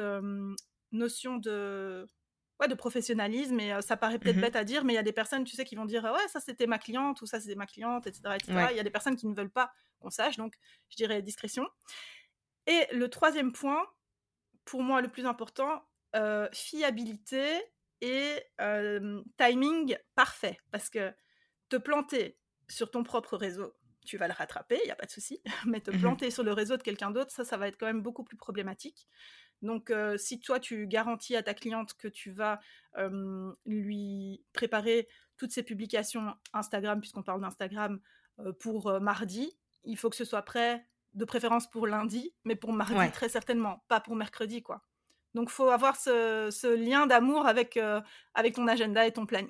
notion 0.91 1.37
de 1.37 2.07
ouais, 2.59 2.67
de 2.67 2.75
professionnalisme 2.75 3.59
et 3.59 3.81
ça 3.81 3.97
paraît 3.97 4.19
peut-être 4.19 4.37
mmh 4.37 4.41
bête 4.41 4.55
à 4.55 4.63
dire, 4.63 4.83
mais 4.83 4.93
il 4.93 4.95
y 4.95 4.99
a 4.99 5.03
des 5.03 5.11
personnes, 5.11 5.43
tu 5.43 5.55
sais, 5.55 5.65
qui 5.65 5.75
vont 5.75 5.85
dire 5.85 6.03
ouais, 6.03 6.27
ça 6.29 6.39
c'était 6.39 6.67
ma 6.67 6.77
cliente 6.77 7.21
ou 7.21 7.25
ça 7.25 7.39
c'était 7.39 7.55
ma 7.55 7.65
cliente, 7.65 8.07
etc. 8.07 8.37
Il 8.47 8.77
y 8.77 8.79
a 8.79 8.83
des 8.83 8.89
personnes 8.89 9.15
qui 9.15 9.27
ne 9.27 9.35
veulent 9.35 9.51
pas 9.51 9.71
qu'on 9.99 10.09
sache, 10.09 10.37
donc 10.37 10.55
je 10.89 10.95
dirais 10.95 11.21
discrétion. 11.21 11.67
Et 12.67 12.87
le 12.91 13.09
troisième 13.09 13.51
point, 13.51 13.85
pour 14.63 14.81
moi 14.83 15.01
le 15.01 15.09
plus 15.09 15.25
important, 15.25 15.83
fiabilité 16.53 17.61
et 18.01 18.43
timing 19.37 19.97
parfait, 20.15 20.57
parce 20.71 20.89
que 20.89 21.13
te 21.69 21.75
planter 21.75 22.37
sur 22.67 22.89
ton 22.89 23.03
propre 23.03 23.37
réseau, 23.37 23.73
tu 24.05 24.17
vas 24.17 24.27
le 24.27 24.33
rattraper, 24.33 24.79
il 24.83 24.85
n'y 24.85 24.91
a 24.91 24.95
pas 24.95 25.05
de 25.05 25.11
souci, 25.11 25.41
mais 25.65 25.81
te 25.81 25.91
mmh 25.91 25.99
planter 25.99 26.31
sur 26.31 26.43
le 26.43 26.53
réseau 26.53 26.77
de 26.77 26.83
quelqu'un 26.83 27.11
d'autre, 27.11 27.31
ça, 27.31 27.43
ça 27.43 27.57
va 27.57 27.67
être 27.67 27.77
quand 27.77 27.85
même 27.87 28.01
beaucoup 28.01 28.23
plus 28.23 28.37
problématique. 28.37 29.07
Donc, 29.61 29.91
si 30.17 30.39
toi, 30.39 30.59
tu 30.59 30.85
garantis 30.85 31.35
à 31.35 31.41
ta 31.41 31.53
cliente 31.53 31.95
que 31.95 32.07
tu 32.07 32.31
vas 32.31 32.59
lui 33.65 34.43
préparer 34.53 35.07
toutes 35.37 35.51
ses 35.51 35.63
publications 35.63 36.35
Instagram, 36.53 36.99
puisqu'on 36.99 37.23
parle 37.23 37.41
d'Instagram, 37.41 37.99
pour 38.59 38.99
mardi, 38.99 39.57
il 39.83 39.97
faut 39.97 40.09
que 40.09 40.17
ce 40.17 40.25
soit 40.25 40.43
prêt, 40.43 40.85
de 41.13 41.25
préférence 41.25 41.69
pour 41.69 41.87
lundi, 41.87 42.33
mais 42.43 42.55
pour 42.55 42.73
mardi, 42.73 43.11
très 43.11 43.29
certainement, 43.29 43.83
pas 43.87 44.01
pour 44.01 44.15
mercredi, 44.15 44.61
quoi. 44.61 44.83
Donc, 45.33 45.49
faut 45.49 45.69
avoir 45.69 45.95
ce, 45.95 46.75
lien 46.75 47.07
d'amour 47.07 47.47
avec, 47.47 47.79
avec 48.33 48.55
ton 48.55 48.67
agenda 48.67 49.07
et 49.07 49.13
ton 49.13 49.25
planning. 49.25 49.49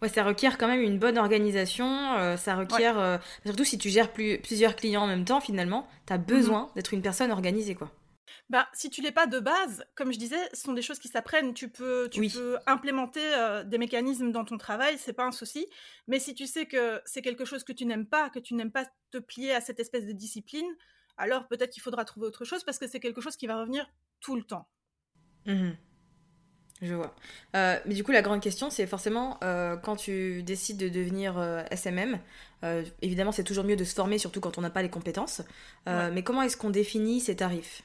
Ouais, 0.00 0.08
ça 0.08 0.24
requiert 0.24 0.58
quand 0.58 0.68
même 0.68 0.80
une 0.80 0.98
bonne 0.98 1.18
organisation. 1.18 2.36
ça 2.36 2.56
requiert, 2.56 3.20
surtout 3.44 3.64
si 3.64 3.78
tu 3.78 3.90
gères 3.90 4.12
plusieurs 4.12 4.76
clients 4.76 5.02
en 5.02 5.06
même 5.06 5.24
temps, 5.24 5.40
finalement, 5.40 5.86
tu 6.06 6.12
as 6.12 6.18
mmh 6.18 6.22
besoin 6.22 6.70
d'être 6.74 6.94
une 6.94 7.02
personne 7.02 7.30
organisée, 7.30 7.74
quoi. 7.74 7.90
Bah, 8.50 8.66
si 8.72 8.88
tu 8.88 9.02
l'es 9.02 9.12
pas 9.12 9.26
de 9.26 9.40
base, 9.40 9.84
comme 9.94 10.10
je 10.10 10.18
disais, 10.18 10.38
ce 10.54 10.62
sont 10.62 10.72
des 10.72 10.80
choses 10.80 10.98
qui 10.98 11.08
s'apprennent. 11.08 11.52
Tu 11.52 11.68
peux, 11.68 12.08
tu 12.10 12.26
peux 12.28 12.58
implémenter 12.66 13.20
euh, 13.22 13.62
des 13.62 13.76
mécanismes 13.76 14.32
dans 14.32 14.44
ton 14.44 14.56
travail, 14.56 14.96
c'est 14.98 15.12
pas 15.12 15.26
un 15.26 15.32
souci. 15.32 15.66
Mais 16.06 16.18
si 16.18 16.34
tu 16.34 16.46
sais 16.46 16.64
que 16.64 17.00
c'est 17.04 17.20
quelque 17.20 17.44
chose 17.44 17.62
que 17.62 17.72
tu 17.72 17.84
n'aimes 17.84 18.06
pas, 18.06 18.30
que 18.30 18.38
tu 18.38 18.54
n'aimes 18.54 18.72
pas 18.72 18.86
te 19.10 19.18
plier 19.18 19.52
à 19.52 19.60
cette 19.60 19.80
espèce 19.80 20.06
de 20.06 20.12
discipline, 20.12 20.66
alors 21.18 21.46
peut-être 21.46 21.70
qu'il 21.70 21.82
faudra 21.82 22.06
trouver 22.06 22.26
autre 22.26 22.44
chose 22.46 22.64
parce 22.64 22.78
que 22.78 22.86
c'est 22.86 23.00
quelque 23.00 23.20
chose 23.20 23.36
qui 23.36 23.46
va 23.46 23.58
revenir 23.60 23.86
tout 24.20 24.36
le 24.36 24.44
temps. 24.44 24.68
Mmh 25.44 25.72
je 26.82 26.94
vois. 26.94 27.14
Euh, 27.56 27.78
mais 27.86 27.94
du 27.94 28.04
coup, 28.04 28.12
la 28.12 28.22
grande 28.22 28.40
question, 28.40 28.70
c'est 28.70 28.86
forcément 28.86 29.38
euh, 29.42 29.76
quand 29.76 29.96
tu 29.96 30.42
décides 30.42 30.76
de 30.76 30.88
devenir 30.88 31.38
SMM, 31.70 32.18
évidemment, 33.02 33.32
c'est 33.32 33.44
toujours 33.44 33.64
mieux 33.64 33.76
de 33.76 33.84
se 33.84 33.94
former, 33.94 34.18
surtout 34.18 34.40
quand 34.40 34.58
on 34.58 34.60
n'a 34.60 34.70
pas 34.70 34.82
les 34.82 34.90
compétences. 34.90 35.42
Mais 35.86 36.22
comment 36.22 36.42
est-ce 36.42 36.56
qu'on 36.56 36.70
définit 36.70 37.20
ces 37.20 37.36
tarifs? 37.36 37.82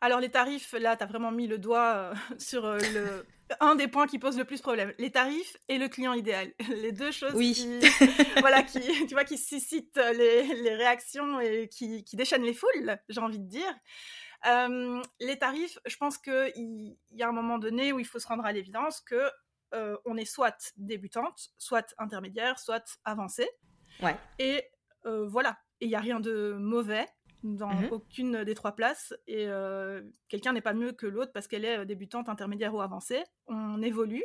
Alors 0.00 0.20
les 0.20 0.28
tarifs, 0.28 0.72
là, 0.72 0.96
tu 0.96 1.02
as 1.02 1.06
vraiment 1.06 1.30
mis 1.30 1.46
le 1.46 1.58
doigt 1.58 1.94
euh, 1.96 2.14
sur 2.38 2.64
euh, 2.64 2.78
le... 2.94 3.26
un 3.60 3.76
des 3.76 3.88
points 3.88 4.06
qui 4.06 4.18
pose 4.18 4.36
le 4.36 4.44
plus 4.44 4.60
problème. 4.60 4.92
Les 4.98 5.10
tarifs 5.10 5.56
et 5.68 5.78
le 5.78 5.88
client 5.88 6.12
idéal. 6.12 6.52
Les 6.68 6.92
deux 6.92 7.10
choses 7.10 7.34
qui, 7.34 7.80
voilà, 8.40 8.62
qui, 8.62 8.80
tu 9.06 9.14
vois, 9.14 9.24
qui 9.24 9.38
suscitent 9.38 10.00
les, 10.14 10.74
réactions 10.74 11.40
et 11.40 11.68
qui, 11.68 12.04
déchaînent 12.12 12.42
les 12.42 12.54
foules, 12.54 12.98
j'ai 13.08 13.20
envie 13.20 13.38
de 13.38 13.48
dire. 13.48 13.74
Euh, 14.46 15.02
les 15.20 15.38
tarifs, 15.38 15.78
je 15.86 15.96
pense 15.96 16.18
qu'il 16.18 16.96
y 17.10 17.22
a 17.22 17.28
un 17.28 17.32
moment 17.32 17.58
donné 17.58 17.92
où 17.92 17.98
il 17.98 18.06
faut 18.06 18.18
se 18.18 18.26
rendre 18.26 18.44
à 18.44 18.52
l'évidence 18.52 19.00
que 19.00 19.30
on 20.06 20.16
est 20.16 20.24
soit 20.24 20.72
débutante, 20.78 21.50
soit 21.58 21.94
intermédiaire, 21.98 22.58
soit 22.58 22.98
avancée. 23.04 23.50
Ouais. 24.00 24.16
Et 24.38 24.64
voilà. 25.04 25.58
Et 25.80 25.84
il 25.84 25.88
n'y 25.88 25.96
a 25.96 26.00
rien 26.00 26.18
de 26.18 26.56
mauvais 26.58 27.06
dans 27.42 27.68
mmh 27.68 27.88
aucune 27.90 28.44
des 28.44 28.54
trois 28.54 28.74
places 28.74 29.12
et 29.26 29.46
quelqu'un 30.28 30.54
n'est 30.54 30.62
pas 30.62 30.72
mieux 30.72 30.92
que 30.92 31.06
l'autre 31.06 31.32
parce 31.34 31.46
qu'elle 31.46 31.66
est 31.66 31.84
débutante, 31.84 32.30
intermédiaire 32.30 32.74
ou 32.74 32.80
avancée. 32.80 33.22
On 33.48 33.82
évolue. 33.82 34.24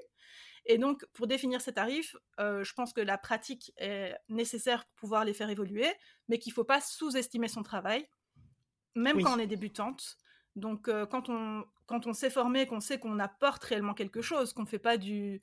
Et 0.66 0.78
donc, 0.78 1.06
pour 1.14 1.28
définir 1.28 1.60
ces 1.60 1.74
tarifs, 1.74 2.16
je 2.38 2.74
pense 2.74 2.94
que 2.94 3.02
la 3.02 3.18
pratique 3.18 3.74
est 3.76 4.16
nécessaire 4.30 4.86
pour 4.86 4.96
pouvoir 5.02 5.26
les 5.26 5.34
faire 5.34 5.50
évoluer, 5.50 5.92
mais 6.30 6.40
qu'il 6.40 6.52
ne 6.52 6.56
faut 6.56 6.64
pas 6.64 6.80
sous-estimer 6.80 7.50
son 7.50 7.64
travail, 7.64 8.08
même 8.96 9.22
quand 9.22 9.36
on 9.36 9.40
est 9.40 9.48
débutante. 9.48 10.18
Donc, 10.56 10.90
quand, 11.10 11.30
on, 11.30 11.64
quand 11.86 12.08
on 12.08 12.14
s'est 12.14 12.30
formé, 12.30 12.68
qu'on 12.68 12.80
sait 12.82 13.00
qu'on 13.00 13.20
apporte 13.20 13.64
réellement 13.64 13.94
quelque 13.94 14.22
chose, 14.22 14.54
qu'on 14.54 14.64
ne 14.64 14.68
fait 14.68 14.80
pas 14.80 14.98
du, 14.98 15.42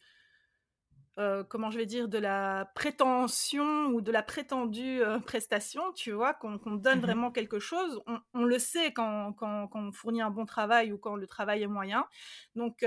euh, 1.19 1.43
comment 1.43 1.73
je 1.73 1.79
vais 1.79 1.87
dire, 1.87 2.09
de 2.09 2.19
la 2.19 2.71
prétention 2.77 3.87
ou 3.87 4.01
de 4.01 4.13
la 4.13 4.23
prétendue 4.23 5.03
euh, 5.03 5.19
prestation, 5.19 5.93
tu 5.93 6.13
vois, 6.13 6.33
qu'on 6.33 6.59
donne 6.77 6.99
mmh 6.99 7.03
vraiment 7.03 7.33
quelque 7.33 7.59
chose. 7.59 8.01
On, 8.35 8.45
le 8.45 8.59
sait 8.61 8.93
quand, 8.93 9.35
on 9.43 9.93
fournit 9.93 10.23
un 10.23 10.31
bon 10.31 10.47
travail 10.47 10.93
ou 10.93 10.99
quand 10.99 11.17
le 11.17 11.27
travail 11.27 11.63
est 11.63 11.67
moyen. 11.67 12.07
Donc, 12.55 12.85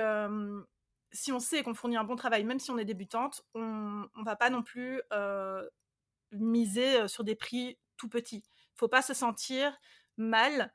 si 1.11 1.33
on 1.33 1.39
sait 1.41 1.61
qu'on 1.61 1.73
fournit 1.73 1.97
un 1.97 2.05
bon 2.05 2.15
travail, 2.15 2.45
même 2.45 2.59
si 2.59 2.71
on 2.71 2.77
est 2.77 2.85
débutante, 2.85 3.43
on 3.53 4.07
ne 4.15 4.23
va 4.23 4.37
pas 4.37 4.49
non 4.49 4.63
plus 4.63 5.01
euh, 5.11 5.67
miser 6.31 7.09
sur 7.09 7.25
des 7.25 7.35
prix 7.35 7.77
tout 7.97 8.07
petits. 8.07 8.43
Il 8.45 8.75
ne 8.75 8.77
faut 8.77 8.87
pas 8.87 9.01
se 9.01 9.13
sentir 9.13 9.77
mal 10.21 10.73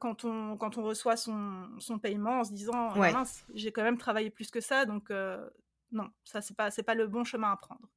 quand, 0.00 0.24
on, 0.24 0.56
quand 0.58 0.76
on 0.76 0.82
reçoit 0.82 1.16
son, 1.16 1.68
son 1.78 1.98
paiement 1.98 2.40
en 2.40 2.44
se 2.44 2.52
disant 2.52 2.90
«Ah 2.90 3.12
mince, 3.12 3.46
j'ai 3.54 3.72
quand 3.72 3.82
même 3.82 3.96
travaillé 3.96 4.28
plus 4.28 4.50
que 4.50 4.60
ça, 4.60 4.84
donc 4.84 5.10
non, 5.92 6.08
ça 6.24 6.42
c'est 6.42 6.56
pas 6.56 6.70
c'est 6.70 6.82
pas 6.82 6.94
le 6.94 7.06
bon 7.06 7.24
chemin 7.24 7.52
à 7.52 7.56
prendre. 7.56 7.88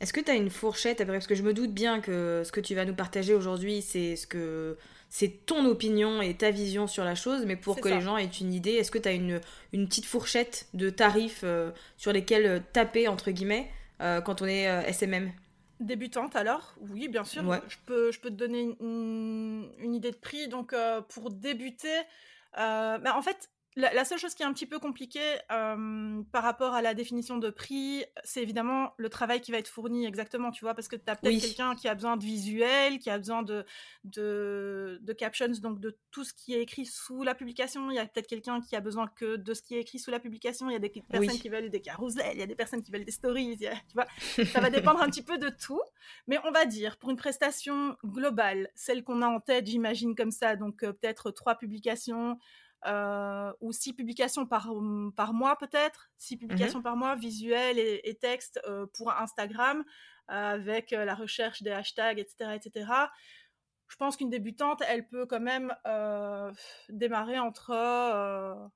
Est-ce 0.00 0.12
que 0.12 0.20
tu 0.20 0.30
as 0.30 0.34
une 0.34 0.50
fourchette 0.50 1.04
Parce 1.06 1.26
que 1.26 1.34
je 1.34 1.42
me 1.42 1.52
doute 1.52 1.72
bien 1.72 2.00
que 2.00 2.42
ce 2.44 2.52
que 2.52 2.60
tu 2.60 2.74
vas 2.74 2.84
nous 2.84 2.94
partager 2.94 3.34
aujourd'hui, 3.34 3.82
c'est 3.82 4.16
ce 4.16 4.26
que 4.26 4.78
c'est 5.10 5.44
ton 5.44 5.64
opinion 5.66 6.22
et 6.22 6.34
ta 6.34 6.50
vision 6.50 6.86
sur 6.86 7.04
la 7.04 7.14
chose, 7.14 7.44
mais 7.44 7.56
pour 7.56 7.80
que 7.80 7.88
les 7.88 8.00
gens 8.00 8.16
aient 8.16 8.24
une 8.24 8.54
idée, 8.54 8.72
est-ce 8.72 8.90
que 8.90 8.98
tu 8.98 9.08
as 9.08 9.12
une, 9.12 9.40
une, 9.72 9.88
petite 9.88 10.06
fourchette 10.06 10.68
de 10.72 10.88
tarifs 10.88 11.42
euh, 11.42 11.72
sur 11.96 12.12
lesquels 12.12 12.46
euh, 12.46 12.60
taper, 12.72 13.08
entre 13.08 13.30
guillemets, 13.30 13.70
euh, 14.00 14.20
quand 14.20 14.40
on 14.40 14.46
est 14.46 14.64
SMM 14.90 15.32
Débutante 15.80 16.36
alors 16.36 16.74
Oui, 16.80 17.08
bien 17.08 17.24
sûr. 17.24 17.42
Je, 17.68 17.76
peux, 17.86 18.12
je 18.12 18.20
peux 18.20 18.30
te 18.30 18.34
donner 18.34 18.76
une, 18.80 19.72
une 19.78 19.94
idée 19.94 20.10
de 20.10 20.16
prix. 20.16 20.48
Donc, 20.48 20.74
pour 21.08 21.30
débuter, 21.30 21.96
bah, 22.54 23.16
en 23.16 23.22
fait, 23.22 23.50
la, 23.80 24.04
seule 24.04 24.18
chose 24.18 24.34
qui 24.34 24.42
est 24.42 24.46
un 24.46 24.52
petit 24.52 24.66
peu 24.66 24.78
compliquée 24.78 25.36
par 25.48 26.42
rapport 26.42 26.74
à 26.74 26.82
la 26.82 26.94
définition 26.94 27.38
de 27.38 27.50
prix, 27.50 28.04
c'est 28.24 28.42
évidemment 28.42 28.92
le 28.96 29.08
travail 29.08 29.40
qui 29.40 29.52
va 29.52 29.58
être 29.58 29.68
fourni 29.68 30.06
exactement, 30.06 30.50
tu 30.50 30.64
vois, 30.64 30.74
parce 30.74 30.88
que 30.88 30.96
tu 30.96 31.02
as 31.10 31.16
peut-être 31.16 31.40
quelqu'un 31.40 31.74
qui 31.74 31.88
a 31.88 31.94
besoin 31.94 32.16
de 32.16 32.24
visuels, 32.24 32.98
qui 32.98 33.10
a 33.10 33.18
besoin 33.18 33.42
de, 33.42 33.64
de, 34.04 35.12
captions, 35.12 35.48
donc 35.60 35.80
de 35.80 35.98
tout 36.10 36.24
ce 36.24 36.32
qui 36.32 36.54
est 36.54 36.62
écrit 36.62 36.86
sous 36.86 37.22
la 37.22 37.34
publication. 37.34 37.90
Il 37.90 37.96
y 37.96 37.98
a 37.98 38.06
peut-être 38.06 38.26
quelqu'un 38.26 38.60
qui 38.60 38.76
a 38.76 38.80
besoin 38.80 39.08
que 39.08 39.36
de 39.36 39.54
ce 39.54 39.62
qui 39.62 39.74
est 39.74 39.80
écrit 39.80 39.98
sous 39.98 40.10
la 40.10 40.20
publication. 40.20 40.68
Il 40.70 40.72
y 40.72 40.76
a 40.76 40.78
des 40.78 40.90
personnes 41.08 41.38
qui 41.38 41.48
veulent 41.48 41.70
des 41.70 41.80
carousels, 41.80 42.32
il 42.34 42.40
y 42.40 42.42
a 42.42 42.46
des 42.46 42.54
personnes 42.54 42.82
qui 42.82 42.90
veulent 42.90 43.04
des 43.04 43.12
stories, 43.12 43.58
tu 43.58 43.94
vois. 43.94 44.06
Ça 44.46 44.60
va 44.60 44.70
dépendre 44.70 45.02
un 45.02 45.08
petit 45.08 45.22
peu 45.22 45.38
de 45.38 45.48
tout. 45.48 45.82
Mais 46.26 46.38
on 46.44 46.50
va 46.50 46.64
dire, 46.64 46.96
pour 46.96 47.10
une 47.10 47.16
prestation 47.16 47.96
globale, 48.04 48.68
celle 48.74 49.04
qu'on 49.04 49.22
a 49.22 49.26
en 49.26 49.40
tête, 49.40 49.66
j'imagine 49.66 50.14
comme 50.14 50.30
ça, 50.30 50.56
donc 50.56 50.78
peut-être 50.80 51.30
trois 51.30 51.56
publications. 51.56 52.38
Euh, 52.86 53.52
ou 53.60 53.72
six 53.72 53.92
publications 53.92 54.46
par, 54.46 54.72
mmh, 54.74 55.12
par 55.12 55.34
mois 55.34 55.56
peut-être, 55.58 56.10
six 56.16 56.36
mmh 56.36 56.38
publications 56.38 56.82
par 56.82 56.96
mois, 56.96 57.14
visuels 57.14 57.78
et, 57.78 58.00
et 58.04 58.14
textes 58.14 58.58
euh, 58.66 58.86
pour 58.94 59.12
Instagram, 59.12 59.84
avec 60.28 60.92
euh, 60.92 61.04
la 61.04 61.14
recherche 61.14 61.62
des 61.62 61.72
hashtags, 61.72 62.18
etc. 62.18 62.52
etc. 62.54 62.90
Je 63.88 63.96
pense 63.96 64.16
qu'une 64.16 64.30
débutante, 64.30 64.82
elle 64.88 65.06
peut 65.08 65.26
quand 65.26 65.40
même 65.40 65.74
démarrer 66.88 67.38
entre 67.38 68.70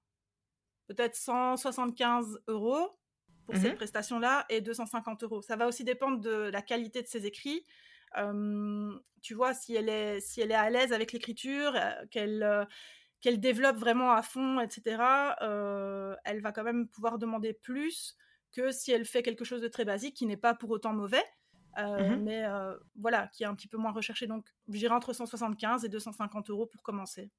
peut-être 0.87 1.15
175 1.15 2.41
euros 2.49 2.99
pour 3.47 3.55
cette 3.55 3.75
mmh 3.75 3.77
prestation-là 3.77 4.45
et 4.49 4.61
250 4.61 5.23
euros. 5.23 5.41
Ça 5.41 5.57
va 5.57 5.67
aussi 5.67 5.85
dépendre 5.85 6.19
de 6.21 6.51
la 6.53 6.63
qualité 6.63 7.01
de 7.01 7.07
ses 7.07 7.27
écrits. 7.27 7.65
tu 9.23 9.35
vois, 9.35 9.55
si 9.55 9.77
elle 9.77 9.89
est, 9.89 10.21
si 10.21 10.41
elle 10.41 10.51
est 10.51 10.57
à 10.57 10.69
l'aise 10.69 10.93
avec 10.93 11.13
l'écriture, 11.13 11.73
qu'elle 12.11 12.67
qu'elle 13.25 13.41
développe 13.41 13.79
vraiment 13.79 14.13
à 14.13 14.21
fond, 14.21 14.61
etc., 14.61 15.03
euh, 15.41 16.15
elle 16.27 16.43
va 16.43 16.53
quand 16.53 16.63
même 16.63 16.89
pouvoir 16.89 17.19
demander 17.19 17.55
plus 17.55 18.19
que 18.53 18.71
si 18.71 18.93
elle 18.93 19.07
fait 19.07 19.23
quelque 19.23 19.47
chose 19.47 19.63
de 19.63 19.69
très 19.69 19.87
basique 19.87 20.15
qui 20.15 20.27
n'est 20.27 20.37
pas 20.37 20.53
pour 20.53 20.69
autant 20.69 20.93
mauvais, 20.93 21.25
euh, 21.79 22.17
mmh 22.17 22.23
mais 22.23 22.45
euh, 22.45 22.77
voilà, 23.01 23.29
qui 23.29 23.43
est 23.43 23.47
un 23.47 23.55
petit 23.55 23.67
peu 23.67 23.79
moins 23.79 23.93
recherché. 23.93 24.27
Donc, 24.27 24.45
j'irai 24.69 24.95
entre 24.95 25.15
175 25.15 25.87
et 25.87 25.89
250 25.89 26.51
euros 26.51 26.67
pour 26.67 26.83
commencer. 26.83 27.31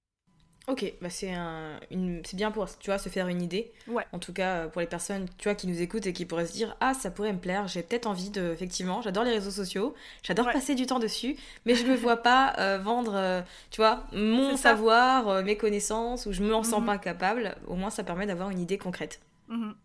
Ok, 0.67 0.93
bah 1.00 1.12
c'est 1.12 1.31
un, 1.31 1.79
c'est 2.24 2.36
bien 2.36 2.50
pour 2.50 2.67
tu 2.79 2.89
vois 2.89 2.98
se 2.98 3.07
faire 3.10 3.27
une 3.27 3.41
idée. 3.41 3.72
Ouais. 3.88 4.03
En 4.12 4.19
tout 4.19 4.34
cas 4.34 4.55
euh, 4.55 4.67
pour 4.67 4.81
les 4.81 4.88
personnes 4.88 5.27
tu 5.38 5.48
vois 5.48 5.53
qui 5.53 5.67
nous 5.67 5.79
écoutent 5.79 6.07
et 6.07 6.13
qui 6.13 6.25
pourraient 6.25 6.48
se 6.48 6.53
dire 6.53 6.75
ah 6.79 6.95
ça 6.95 7.12
pourrait 7.12 7.34
me 7.34 7.39
plaire, 7.39 7.67
j'ai 7.67 7.84
peut-être 7.84 8.07
envie 8.07 8.31
de 8.31 8.51
effectivement, 8.51 9.03
j'adore 9.03 9.24
les 9.24 9.31
réseaux 9.31 9.51
sociaux, 9.51 9.93
j'adore 10.24 10.51
passer 10.51 10.74
du 10.74 10.88
temps 10.88 10.98
dessus, 10.98 11.36
mais 11.65 11.75
je 11.75 11.86
me 11.86 11.95
vois 11.95 12.17
pas 12.17 12.55
euh, 12.57 12.79
vendre 12.79 13.13
euh, 13.15 13.41
tu 13.69 13.81
vois 13.81 14.05
mon 14.12 14.57
savoir, 14.57 15.43
mes 15.43 15.55
connaissances 15.55 16.25
ou 16.25 16.34
je 16.34 16.41
me 16.41 16.55
en 16.55 16.63
sens 16.63 16.79
mhm. 16.79 16.88
pas 16.88 16.98
capable. 16.98 17.55
Au 17.67 17.75
moins 17.75 17.91
ça 17.91 18.03
permet 18.03 18.25
d'avoir 18.25 18.50
une 18.50 18.60
idée 18.60 18.79
concrète. 18.79 19.22
Mhm. 19.48 19.75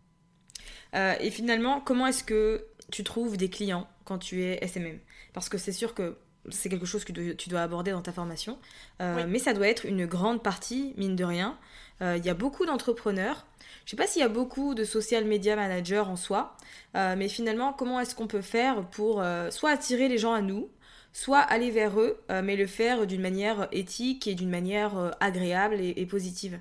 et 0.94 1.30
finalement 1.30 1.82
comment 1.82 2.06
est-ce 2.06 2.24
que 2.24 2.64
tu 2.90 3.04
trouves 3.04 3.36
des 3.36 3.50
clients 3.50 3.86
quand 4.06 4.16
tu 4.16 4.42
es 4.42 4.64
SMM 4.64 4.98
Parce 5.34 5.50
que 5.50 5.58
c'est 5.58 5.72
sûr 5.72 5.92
que 5.92 6.16
c'est 6.48 6.68
quelque 6.68 6.86
chose 6.86 7.04
que 7.04 7.12
tu 7.32 7.48
dois 7.48 7.60
aborder 7.60 7.90
dans 7.90 8.02
ta 8.02 8.12
formation. 8.12 8.58
Euh, 9.00 9.26
mais 9.28 9.38
ça 9.38 9.52
doit 9.52 9.68
être 9.68 9.84
une 9.84 10.06
grande 10.06 10.42
partie, 10.42 10.94
mine 10.96 11.16
de 11.16 11.24
rien. 11.24 11.58
Euh, 12.02 12.16
il 12.16 12.24
y 12.24 12.30
a 12.30 12.34
beaucoup 12.34 12.64
d'entrepreneurs. 12.64 13.46
Je 13.84 13.90
sais 13.90 13.96
pas 13.96 14.06
s'il 14.06 14.22
y 14.22 14.24
a 14.24 14.28
beaucoup 14.28 14.74
de 14.74 14.84
social 14.84 15.24
media 15.24 15.56
managers 15.56 16.00
en 16.00 16.16
soi, 16.16 16.56
euh, 16.96 17.14
mais 17.16 17.28
finalement, 17.28 17.72
comment 17.72 18.00
est-ce 18.00 18.14
qu'on 18.14 18.26
peut 18.26 18.40
faire 18.40 18.88
pour 18.88 19.22
soit 19.50 19.70
attirer 19.70 20.08
les 20.08 20.18
gens 20.18 20.32
à 20.32 20.40
nous, 20.40 20.70
soit 21.12 21.40
aller 21.40 21.70
vers 21.70 22.00
eux, 22.00 22.20
mais 22.28 22.56
le 22.56 22.66
faire 22.66 23.06
d'une 23.06 23.20
manière 23.20 23.68
éthique 23.72 24.26
et 24.26 24.34
d'une 24.34 24.50
manière 24.50 25.14
agréable 25.20 25.76
et, 25.80 26.06
positive? 26.06 26.60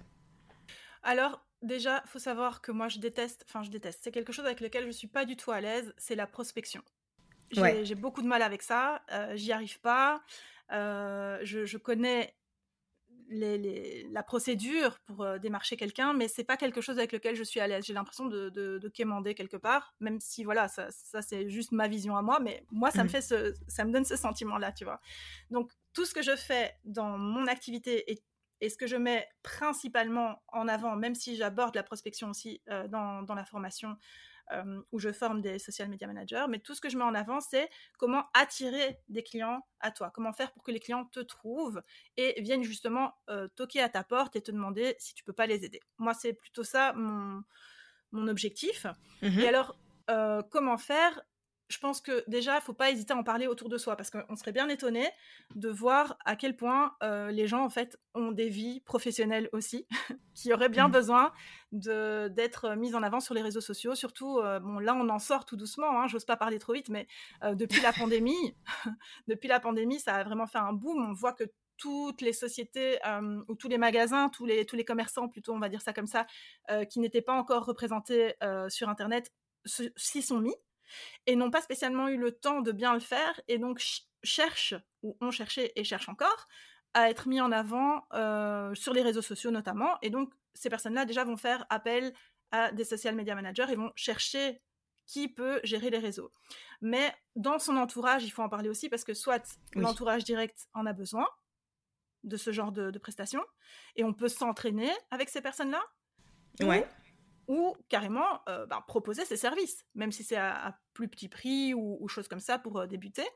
Alors, 1.04 1.42
déjà, 1.62 2.04
faut 2.06 2.20
savoir 2.20 2.62
que 2.62 2.72
moi, 2.72 2.88
je 2.90 3.00
déteste, 3.00 3.46
enfin, 3.48 3.64
je 3.64 3.70
déteste, 3.70 4.00
c'est 4.02 4.12
quelque 4.12 4.34
chose 4.34 4.46
avec 4.46 4.60
lequel 4.60 4.86
je 4.86 4.92
suis 4.92 5.08
pas 5.08 5.26
du 5.26 5.36
tout 5.36 5.52
à 5.52 5.62
l'aise, 5.62 5.94
c'est 5.98 6.16
la 6.16 6.28
prospection. 6.28 6.82
J'ai 7.52 7.96
beaucoup 7.96 8.22
de 8.22 8.28
mal 8.28 8.42
avec 8.42 8.62
ça, 8.62 9.02
euh, 9.12 9.36
j'y 9.36 9.52
arrive 9.52 9.80
pas. 9.80 10.22
Euh, 10.72 11.40
je, 11.44 11.78
connais 11.78 12.36
la 13.32 14.24
procédure 14.24 15.00
pour 15.06 15.24
euh, 15.24 15.38
démarcher 15.38 15.78
quelqu'un, 15.78 16.14
mais 16.14 16.28
c'est 16.28 16.44
pas 16.44 16.58
quelque 16.58 16.82
chose 16.82 16.98
avec 16.98 17.12
lequel 17.12 17.36
je 17.36 17.44
suis 17.44 17.60
à 17.60 17.68
l'aise. 17.68 17.86
J'ai 17.86 17.94
l'impression 17.94 18.26
de, 18.26 18.50
de, 18.50 18.90
quémander 18.90 19.36
quelque 19.36 19.58
part, 19.58 19.94
même 20.00 20.20
si 20.20 20.44
voilà, 20.44 20.68
ça, 20.68 20.90
c'est 21.22 21.50
juste 21.50 21.72
ma 21.72 21.88
vision 21.88 22.16
à 22.18 22.22
moi, 22.22 22.40
mais 22.40 22.64
moi 22.72 22.92
ça 22.92 23.04
me 23.04 23.08
mmh. 23.08 23.12
fait 23.12 23.22
ce, 23.22 23.54
ça 23.68 23.86
me 23.86 23.92
donne 23.92 24.06
ce 24.06 24.16
sentiment-là, 24.16 24.72
tu 24.72 24.84
vois. 24.84 25.00
Donc 25.52 25.72
tout 25.94 26.06
ce 26.06 26.14
que 26.14 26.22
je 26.22 26.36
fais 26.36 26.76
dans 26.86 27.18
mon 27.18 27.48
activité 27.48 28.12
et, 28.12 28.24
et 28.62 28.70
ce 28.70 28.78
que 28.78 28.88
je 28.88 28.96
mets 28.96 29.28
principalement 29.44 30.42
en 30.50 30.68
avant, 30.68 30.96
même 30.96 31.16
si 31.16 31.36
j'aborde 31.36 31.76
la 31.76 31.84
prospection 31.84 32.30
aussi 32.30 32.62
dans, 32.90 33.24
dans, 33.24 33.36
la 33.36 33.46
formation, 33.46 33.96
euh, 34.52 34.82
où 34.92 35.00
je 35.00 35.12
forme 35.12 35.42
des 35.42 35.60
social 35.60 35.90
media 35.90 36.08
managers, 36.08 36.46
mais 36.50 36.60
tout 36.60 36.74
ce 36.74 36.82
que 36.82 36.90
je 36.90 36.98
mets 36.98 37.04
en 37.04 37.14
avant, 37.14 37.40
c'est 37.40 37.70
comment 37.98 38.26
attirer 38.34 39.00
des 39.08 39.24
clients 39.24 39.66
à 39.80 39.92
toi, 39.92 40.12
comment 40.14 40.34
faire 40.34 40.52
pour 40.52 40.64
que 40.64 40.72
les 40.72 40.80
clients 40.80 41.06
te 41.06 41.20
trouvent 41.20 41.82
et 42.18 42.42
viennent 42.42 42.64
justement 42.64 43.14
euh, 43.30 43.48
toquer 43.56 43.82
à 43.82 43.90
ta 43.90 44.04
porte 44.04 44.36
et 44.36 44.42
te 44.42 44.52
demander 44.52 44.96
si 45.00 45.14
tu 45.14 45.24
peux 45.24 45.34
pas 45.34 45.46
les 45.46 45.66
aider. 45.66 45.82
Moi, 45.98 46.14
c'est 46.14 46.34
plutôt 46.34 46.64
ça 46.64 46.94
mon, 46.94 47.44
mon 48.12 48.28
objectif. 48.28 48.86
Mmh 49.22 49.40
et 49.40 49.48
alors, 49.48 49.78
euh, 50.10 50.42
comment 50.50 50.78
faire 50.78 51.22
je 51.70 51.78
pense 51.78 52.02
que 52.02 52.24
déjà, 52.28 52.56
il 52.56 52.62
faut 52.62 52.74
pas 52.74 52.90
hésiter 52.90 53.14
à 53.14 53.18
en 53.18 53.24
parler 53.24 53.46
autour 53.46 53.70
de 53.70 53.78
soi 53.78 53.96
parce 53.96 54.10
qu'on 54.10 54.36
serait 54.36 54.52
bien 54.52 54.68
étonné 54.70 55.08
de 55.54 55.70
voir 55.70 56.18
à 56.26 56.36
quel 56.36 56.56
point 56.56 56.96
euh, 57.04 57.30
les 57.30 57.48
gens 57.48 57.64
en 57.64 57.70
fait 57.70 58.00
ont 58.16 58.32
des 58.32 58.50
vies 58.50 58.82
professionnelles 58.82 59.50
aussi, 59.54 59.86
qui 60.34 60.52
auraient 60.52 60.70
bien 60.70 60.88
mmh. 60.88 60.92
besoin 60.92 61.32
d'être 61.72 62.76
mises 62.76 62.96
en 62.96 63.04
avant 63.04 63.20
sur 63.20 63.36
les 63.36 63.44
réseaux 63.44 63.62
sociaux. 63.62 63.94
Surtout, 63.94 64.40
euh, 64.40 64.60
bon 64.60 64.80
là, 64.80 64.96
on 64.96 65.08
en 65.10 65.20
sort 65.20 65.46
tout 65.46 65.56
doucement. 65.56 66.02
Hein, 66.02 66.08
J'ose 66.08 66.26
pas 66.26 66.38
parler 66.38 66.58
trop 66.58 66.74
vite, 66.74 66.90
mais 66.90 67.08
euh, 67.44 67.54
depuis 67.54 67.82
la 67.82 67.94
pandémie, 67.94 68.56
depuis 69.28 69.48
la 69.48 69.60
pandémie, 69.60 70.00
ça 70.00 70.16
a 70.16 70.24
vraiment 70.24 70.48
fait 70.48 70.58
un 70.58 70.74
boom. 70.74 71.08
On 71.08 71.14
voit 71.14 71.34
que 71.34 71.44
toutes 71.78 72.22
les 72.22 72.34
sociétés 72.34 73.00
ou 73.48 73.56
tous 73.56 73.70
les 73.70 73.78
magasins, 73.78 74.28
tous 74.28 74.46
les, 74.46 74.66
tous 74.66 74.76
les 74.76 74.84
commerçants, 74.84 75.30
plutôt 75.30 75.54
on 75.54 75.60
va 75.60 75.70
dire 75.70 75.82
ça 75.82 75.94
comme 75.94 76.08
ça, 76.08 76.28
qui 76.90 77.00
n'étaient 77.00 77.22
pas 77.22 77.32
encore 77.32 77.64
représentés 77.64 78.34
sur 78.68 78.90
Internet, 78.90 79.32
s'y 79.66 80.22
sont 80.22 80.42
mis 80.42 80.56
et 81.26 81.36
n'ont 81.36 81.52
pas 81.52 81.62
spécialement 81.62 82.08
eu 82.08 82.18
le 82.18 82.32
temps 82.32 82.62
de 82.62 82.72
bien 82.72 82.94
le 82.94 83.00
faire 83.00 83.40
et 83.48 83.58
donc 83.58 83.84
cherchent, 84.24 84.76
ou 85.04 85.18
ont 85.22 85.32
cherché 85.32 85.72
et 85.80 85.84
cherchent 85.84 86.10
encore, 86.10 86.48
à 86.94 87.10
être 87.10 87.28
mis 87.28 87.42
en 87.42 87.52
avant 87.52 88.06
euh, 88.14 88.74
sur 88.76 88.94
les 88.94 89.02
réseaux 89.02 89.22
sociaux 89.22 89.52
notamment. 89.52 89.98
Et 90.02 90.10
donc, 90.10 90.32
ces 90.54 90.70
personnes-là 90.70 91.06
déjà 91.06 91.24
vont 91.24 91.38
faire 91.38 91.66
appel 91.70 92.14
à 92.52 92.72
des 92.72 92.84
social 92.84 93.16
media 93.16 93.36
managers 93.36 93.68
et 93.70 93.76
vont 93.76 93.92
chercher 93.96 94.62
qui 95.06 95.28
peut 95.28 95.60
gérer 95.64 95.90
les 95.90 96.00
réseaux. 96.00 96.32
Mais 96.82 97.14
dans 97.36 97.60
son 97.60 97.78
entourage, 97.78 98.24
il 98.24 98.30
faut 98.30 98.44
en 98.44 98.50
parler 98.50 98.70
aussi 98.70 98.90
parce 98.90 99.04
que 99.04 99.14
soit 99.14 99.58
l'entourage 99.74 100.24
direct 100.24 100.68
en 100.74 100.86
a 100.86 100.94
besoin 100.94 101.28
de 102.24 102.38
ce 102.38 102.52
genre 102.52 102.72
de, 102.72 102.92
de 102.92 103.00
prestations 103.00 103.44
et 103.96 104.04
on 104.04 104.14
peut 104.14 104.28
s'entraîner 104.28 104.92
avec 105.10 105.30
ces 105.30 105.42
personnes-là. 105.42 105.82
Ouais 106.62 106.88
ou 107.50 107.76
carrément 107.90 108.42
euh, 108.48 108.68
ben, 108.68 108.80
proposer 108.88 109.26
ses 109.26 109.36
services, 109.36 109.84
même 109.96 110.12
si 110.12 110.24
c'est 110.24 110.38
à, 110.38 110.78
plus 110.94 111.10
petit 111.10 111.28
prix 111.28 111.74
ou, 111.74 111.98
ou 112.00 112.08
choses 112.08 112.28
comme 112.28 112.40
ça 112.40 112.60
pour 112.60 112.80
euh, 112.80 112.86
débuter. 112.86 113.24
Mmh 113.24 113.28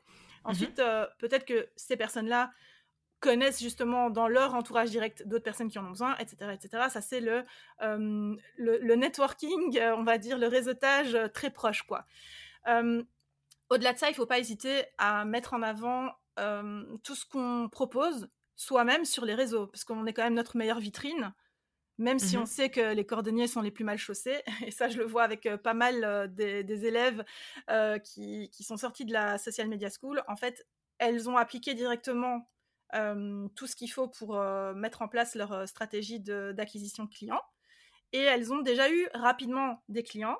Ensuite, 0.44 0.78
euh, 0.78 1.04
peut-être 1.18 1.44
que 1.44 1.68
ces 1.74 1.96
personnes-là 1.96 2.52
connaissent 3.18 3.60
justement 3.60 4.10
dans 4.10 4.28
leur 4.28 4.54
entourage 4.54 4.90
direct 4.90 5.26
d'autres 5.26 5.42
personnes 5.42 5.68
qui 5.68 5.78
en 5.80 5.86
ont 5.86 5.90
besoin, 5.90 6.16
etc. 6.18 6.52
etc. 6.52 6.84
Ça, 6.90 7.00
c'est 7.00 7.20
le, 7.20 7.44
le, 7.80 8.94
networking, 8.94 9.80
on 9.96 10.04
va 10.04 10.18
dire, 10.18 10.36
le 10.36 10.46
réseautage 10.46 11.16
très 11.32 11.50
proche. 11.50 11.84
quoi. 11.84 12.04
Au-delà 12.66 13.94
de 13.94 13.98
ça, 13.98 14.08
il 14.08 14.10
ne 14.10 14.16
faut 14.16 14.26
pas 14.26 14.38
hésiter 14.38 14.84
à 14.98 15.24
mettre 15.24 15.54
en 15.54 15.62
avant 15.62 16.12
tout 17.02 17.14
ce 17.14 17.24
qu'on 17.24 17.70
propose 17.72 18.28
soi-même 18.56 19.06
sur 19.06 19.24
les 19.24 19.34
réseaux, 19.34 19.68
parce 19.68 19.84
qu'on 19.84 20.04
est 20.04 20.12
quand 20.12 20.24
même 20.24 20.34
notre 20.34 20.58
meilleure 20.58 20.80
vitrine 20.80 21.32
même 21.98 22.18
si 22.18 22.36
on 22.36 22.42
mmh 22.42 22.46
sait 22.46 22.70
que 22.70 22.92
les 22.92 23.06
cordonniers 23.06 23.46
sont 23.46 23.60
les 23.60 23.70
plus 23.70 23.84
mal 23.84 23.98
chaussés. 23.98 24.42
Et 24.66 24.70
ça, 24.70 24.88
je 24.88 24.98
le 24.98 25.04
vois 25.04 25.22
avec 25.22 25.48
pas 25.62 25.74
mal 25.74 26.34
des, 26.34 26.86
élèves 26.86 27.24
qui, 28.02 28.50
sont 28.60 28.76
sortis 28.76 29.04
de 29.04 29.12
la 29.12 29.38
Social 29.38 29.68
Media 29.68 29.88
School. 29.90 30.22
En 30.28 30.36
fait, 30.36 30.66
elles 30.98 31.28
ont 31.28 31.36
appliqué 31.36 31.74
directement 31.74 32.48
tout 32.92 33.66
ce 33.66 33.76
qu'il 33.76 33.90
faut 33.90 34.08
pour 34.08 34.38
mettre 34.74 35.02
en 35.02 35.08
place 35.08 35.34
leur 35.34 35.68
stratégie 35.68 36.20
d'acquisition 36.20 37.04
de, 37.04 37.10
clients. 37.10 37.42
Et 38.12 38.20
elles 38.20 38.52
ont 38.52 38.60
déjà 38.60 38.90
eu 38.92 39.08
rapidement 39.12 39.82
des 39.88 40.04
clients, 40.04 40.38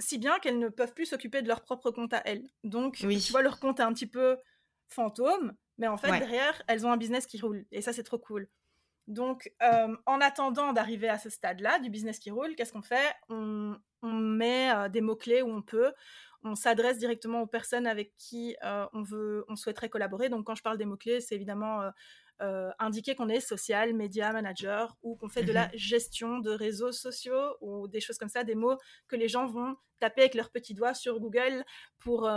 si 0.00 0.18
bien 0.18 0.38
qu'elles 0.38 0.58
ne 0.58 0.68
peuvent 0.68 0.92
plus 0.92 1.06
s'occuper 1.06 1.40
de 1.40 1.48
leur 1.48 1.62
propre 1.62 1.90
compte 1.90 2.12
à 2.12 2.22
elles. 2.26 2.46
Donc, 2.64 2.96
tu 2.96 3.32
vois, 3.32 3.42
leur 3.42 3.58
compte 3.58 3.80
est 3.80 3.84
un 3.84 3.92
petit 3.92 4.06
peu 4.06 4.36
fantôme, 4.88 5.54
mais 5.78 5.86
en 5.86 5.96
fait, 5.96 6.10
derrière, 6.18 6.62
elles 6.66 6.86
ont 6.86 6.92
un 6.92 6.96
business 6.96 7.26
qui 7.26 7.40
roule. 7.40 7.64
Et 7.70 7.80
ça, 7.80 7.92
c'est 7.92 8.02
trop 8.02 8.18
cool. 8.18 8.48
Donc, 9.08 9.50
euh, 9.62 9.96
en 10.04 10.20
attendant 10.20 10.74
d'arriver 10.74 11.08
à 11.08 11.18
ce 11.18 11.30
stade-là 11.30 11.78
du 11.78 11.88
business 11.88 12.18
qui 12.18 12.30
roule, 12.30 12.54
qu'est-ce 12.54 12.74
qu'on 12.74 12.82
fait? 12.82 13.14
On, 13.30 13.76
met 14.02 14.70
euh, 14.70 14.88
des 14.88 15.00
mots-clés 15.00 15.42
où 15.42 15.50
on 15.50 15.62
peut, 15.62 15.92
on 16.44 16.54
s'adresse 16.54 16.98
directement 16.98 17.40
aux 17.40 17.46
personnes 17.46 17.86
avec 17.86 18.14
qui 18.16 18.54
euh, 18.62 18.86
on, 18.92 19.02
veut, 19.02 19.46
on 19.48 19.56
souhaiterait 19.56 19.88
collaborer. 19.88 20.28
Donc, 20.28 20.46
quand 20.46 20.54
je 20.54 20.62
parle 20.62 20.76
des 20.76 20.84
mots-clés, 20.84 21.20
c'est 21.20 21.34
évidemment 21.34 21.90
indiquer 22.78 23.16
qu'on 23.16 23.28
est 23.28 23.40
social, 23.40 23.94
média, 23.94 24.32
manager 24.32 24.96
ou 25.02 25.16
qu'on 25.16 25.28
fait 25.28 25.42
de 25.42 25.50
la 25.50 25.66
mmh 25.66 25.70
gestion 25.74 26.38
de 26.38 26.50
réseaux 26.50 26.92
sociaux 26.92 27.56
ou 27.60 27.88
des 27.88 27.98
choses 27.98 28.16
comme 28.16 28.28
ça, 28.28 28.44
des 28.44 28.54
mots 28.54 28.76
que 29.08 29.16
les 29.16 29.26
gens 29.26 29.48
vont 29.48 29.74
taper 29.98 30.20
avec 30.20 30.34
leurs 30.36 30.50
petits 30.50 30.74
doigts 30.74 30.94
sur 30.94 31.18
Google 31.18 31.64
pour, 31.98 32.30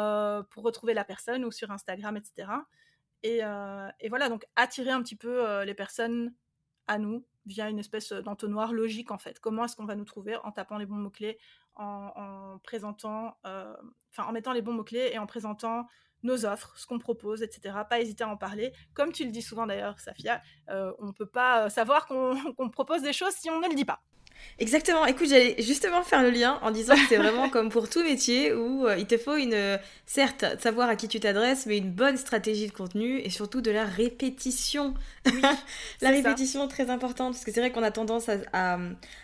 pour 0.50 0.64
retrouver 0.64 0.96
la 0.96 1.04
personne 1.04 1.46
ou 1.46 1.52
sur 1.52 1.70
Instagram, 1.70 2.18
etc. 2.18 2.50
Et, 3.22 3.42
et, 4.00 4.10
voilà, 4.10 4.28
donc 4.28 4.44
attirer 4.56 4.90
un 4.90 5.04
petit 5.04 5.16
peu 5.16 5.62
les 5.66 5.76
personnes 5.76 6.34
à 6.88 6.98
nous 6.98 7.26
via 7.46 7.70
une 7.70 7.80
espèce 7.80 8.12
d'entonnoir 8.12 8.74
logique 8.74 9.12
en 9.12 9.17
fait. 9.17 9.39
Comment 9.39 9.65
est-ce 9.65 9.76
qu'on 9.76 9.86
va 9.86 9.96
nous 9.96 10.06
trouver 10.06 10.36
en 10.38 10.52
tapant 10.52 10.78
les 10.78 10.86
bons 10.86 10.96
mots-clés, 10.96 11.38
en, 11.76 12.60
présentant, 12.63 13.38
euh, 13.46 13.76
en 14.17 14.32
mettant 14.32 14.54
les 14.54 14.62
bons 14.62 14.74
mots-clés 14.74 15.12
et 15.13 15.20
en 15.20 15.26
présentant 15.26 15.88
nos 16.24 16.46
offres, 16.46 16.78
ce 16.78 16.86
qu'on 16.86 17.00
propose, 17.00 17.41
etc. 17.41 17.76
Pas 17.89 18.00
hésiter 18.00 18.24
à 18.24 18.30
en 18.30 18.38
parler. 18.38 18.74
Comme 18.94 19.12
tu 19.12 19.26
le 19.26 19.32
dis 19.32 19.41
souvent 19.41 19.65
d'ailleurs, 19.65 20.00
Safia, 20.00 20.41
euh, 20.70 20.94
on 21.00 21.08
ne 21.08 21.12
peut 21.12 21.26
pas 21.26 21.70
savoir 21.70 22.06
qu'on 22.58 22.70
propose 22.70 23.02
des 23.02 23.13
choses 23.13 23.34
si 23.34 23.50
on 23.50 23.60
ne 23.60 23.67
le 23.67 23.76
dit 23.76 23.86
pas. 23.86 24.02
Exactement. 24.60 25.06
Écoute, 25.06 25.28
j'allais 25.28 25.56
justement 25.60 26.04
faire 26.04 26.22
le 26.22 26.30
lien 26.30 26.60
en 26.62 26.70
disant 26.70 26.94
que 26.94 27.02
c'est 27.10 27.18
vraiment 27.18 27.50
comme 27.52 27.70
pour 27.70 27.90
tout 27.90 28.04
métier 28.04 28.54
où 28.54 28.86
euh, 28.86 28.96
il 28.98 29.08
te 29.08 29.18
faut 29.18 29.36
une, 29.36 29.54
euh, 29.54 29.78
certes, 30.06 30.46
savoir 30.60 30.88
à 30.88 30.96
qui 30.96 31.08
tu 31.08 31.20
t'adresses, 31.20 31.66
mais 31.66 31.78
une 31.78 31.90
bonne 31.92 32.16
stratégie 32.16 32.68
de 32.68 32.72
contenu 32.72 33.20
et 33.20 33.30
surtout 33.30 33.62
de 33.62 33.72
la 33.72 33.86
répétition. 33.86 34.94
la 36.02 36.10
répétition 36.10 36.68
très 36.68 36.90
importante 36.90 37.34
parce 37.34 37.44
que 37.44 37.52
c'est 37.52 37.60
vrai 37.60 37.72
qu'on 37.72 37.82
a 37.82 37.92
tendance 37.92 38.30
à, 38.54 38.78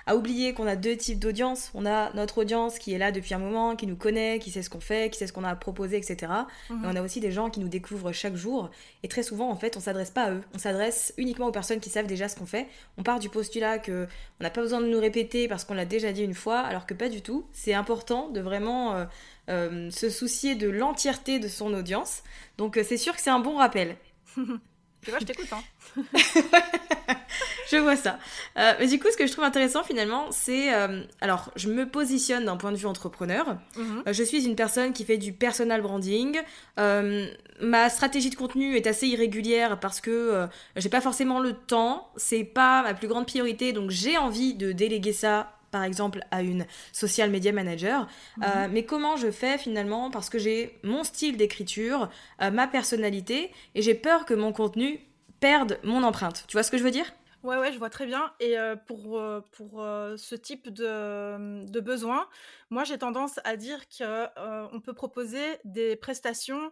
à, 0.07 0.15
oublier 0.15 0.53
qu'on 0.53 0.65
a 0.65 0.75
deux 0.75 0.95
types 0.95 1.19
d'audience. 1.19 1.71
On 1.75 1.85
a 1.85 2.11
notre 2.13 2.39
audience 2.39 2.79
qui 2.79 2.93
est 2.93 2.97
là 2.97 3.11
depuis 3.11 3.35
un 3.35 3.39
moment, 3.39 3.75
qui 3.75 3.85
nous 3.85 3.95
connaît, 3.95 4.39
qui 4.39 4.49
sait 4.49 4.63
ce 4.63 4.69
qu'on 4.69 4.79
fait, 4.79 5.11
qui 5.11 5.19
sait 5.19 5.27
ce 5.27 5.33
qu'on 5.33 5.43
a 5.43 5.49
à 5.49 5.55
proposer, 5.55 5.97
etc. 5.97 6.31
Mhm. 6.69 6.83
Et 6.83 6.87
on 6.87 6.95
a 6.95 7.01
aussi 7.01 7.19
des 7.19 7.31
gens 7.31 7.49
qui 7.49 7.59
nous 7.59 7.69
découvrent 7.69 8.11
chaque 8.11 8.35
jour. 8.35 8.71
Et 9.03 9.07
très 9.07 9.23
souvent, 9.23 9.51
en 9.51 9.55
fait, 9.55 9.77
on 9.77 9.79
s'adresse 9.79 10.09
pas 10.09 10.23
à 10.23 10.31
eux. 10.31 10.41
On 10.55 10.57
s'adresse 10.57 11.13
uniquement 11.17 11.47
aux 11.47 11.51
personnes 11.51 11.79
qui 11.79 11.89
savent 11.89 12.07
déjà 12.07 12.27
ce 12.27 12.35
qu'on 12.35 12.45
fait. 12.45 12.67
On 12.97 13.03
part 13.03 13.19
du 13.19 13.29
postulat 13.29 13.77
que 13.77 14.07
on 14.39 14.43
n'a 14.43 14.49
pas 14.49 14.61
besoin 14.61 14.81
de 14.81 14.87
nous 14.87 14.99
répéter 15.07 15.47
parce 15.47 15.63
qu'on 15.63 15.73
l'a 15.73 15.85
déjà 15.85 16.11
dit 16.11 16.23
une 16.23 16.33
fois, 16.33 16.59
alors 16.59 16.85
que 16.85 16.93
pas 16.93 17.09
du 17.09 17.21
tout. 17.21 17.47
C'est 17.53 17.73
important 17.73 18.29
de 18.29 18.41
vraiment 18.41 18.95
euh, 18.95 19.05
euh, 19.49 19.89
se 19.89 20.09
soucier 20.09 20.55
de 20.55 20.69
l'entièreté 20.69 21.39
de 21.39 21.47
son 21.47 21.73
audience. 21.73 22.23
Donc 22.57 22.77
euh, 22.77 22.83
c'est 22.83 22.97
sûr 22.97 23.15
que 23.15 23.21
c'est 23.21 23.29
un 23.29 23.39
bon 23.39 23.57
rappel. 23.57 23.95
Tu 25.07 25.11
vois, 25.11 25.21
je 25.21 25.25
t'écoute. 25.25 25.47
Hein. 25.53 26.03
je 27.71 27.77
vois 27.77 27.95
ça. 27.95 28.19
Euh, 28.57 28.73
mais 28.77 28.87
du 28.87 28.99
coup, 28.99 29.07
ce 29.09 29.15
que 29.15 29.25
je 29.25 29.31
trouve 29.31 29.45
intéressant 29.45 29.81
finalement, 29.85 30.25
c'est... 30.31 30.73
Euh, 30.73 31.01
alors, 31.21 31.49
je 31.55 31.69
me 31.69 31.87
positionne 31.87 32.43
d'un 32.43 32.57
point 32.57 32.73
de 32.73 32.75
vue 32.75 32.87
entrepreneur. 32.87 33.55
Mhm. 33.77 34.03
Euh, 34.05 34.11
je 34.11 34.21
suis 34.21 34.45
une 34.45 34.57
personne 34.57 34.91
qui 34.91 35.05
fait 35.05 35.17
du 35.17 35.31
personal 35.31 35.81
branding. 35.81 36.41
ma 36.75 37.89
stratégie 37.89 38.29
de 38.29 38.35
contenu 38.35 38.75
est 38.75 38.85
assez 38.85 39.07
irrégulière 39.07 39.79
parce 39.79 40.01
que 40.01 40.45
j'ai 40.75 40.89
pas 40.89 40.99
forcément 40.99 41.39
le 41.39 41.53
temps. 41.53 42.11
C'est 42.17 42.43
pas 42.43 42.83
ma 42.83 42.93
plus 42.93 43.07
grande 43.07 43.27
priorité. 43.27 43.71
Donc, 43.71 43.91
j'ai 43.91 44.17
envie 44.17 44.55
de 44.55 44.73
déléguer 44.73 45.13
ça 45.13 45.56
par 45.77 45.83
exemple 45.83 46.21
à 46.31 46.41
une 46.41 46.65
social 46.91 47.29
media 47.29 47.51
manager. 47.51 48.07
Mhm. 48.37 48.43
Euh, 48.43 48.67
mais 48.71 48.83
comment 48.83 49.15
je 49.15 49.29
fais 49.29 49.59
finalement? 49.59 50.09
Parce 50.09 50.27
que 50.27 50.39
j'ai 50.39 50.79
mon 50.81 51.03
style 51.03 51.37
d'écriture, 51.37 52.09
euh, 52.41 52.49
ma 52.49 52.65
personnalité, 52.65 53.51
et 53.75 53.83
j'ai 53.83 53.93
peur 53.93 54.25
que 54.25 54.33
mon 54.33 54.51
contenu 54.53 54.99
perde 55.39 55.77
mon 55.83 56.01
empreinte. 56.01 56.45
Tu 56.47 56.53
vois 56.53 56.63
ce 56.63 56.71
que 56.71 56.79
je 56.79 56.83
veux 56.83 56.89
dire? 56.89 57.13
Ouais, 57.43 57.57
ouais, 57.57 57.71
je 57.71 57.77
vois 57.77 57.91
très 57.91 58.07
bien. 58.07 58.33
Et 58.39 58.57
euh, 58.57 58.75
pour, 58.75 59.21
pour 59.51 59.85
ce 60.15 60.33
type 60.33 60.73
de, 60.73 61.63
de 61.67 61.79
besoin, 61.79 62.27
moi 62.71 62.83
j'ai 62.83 62.97
tendance 62.97 63.39
à 63.43 63.55
dire 63.55 63.81
qu'on 63.95 64.79
peut 64.79 64.93
proposer 64.93 65.45
des 65.63 65.95
prestations 65.95 66.71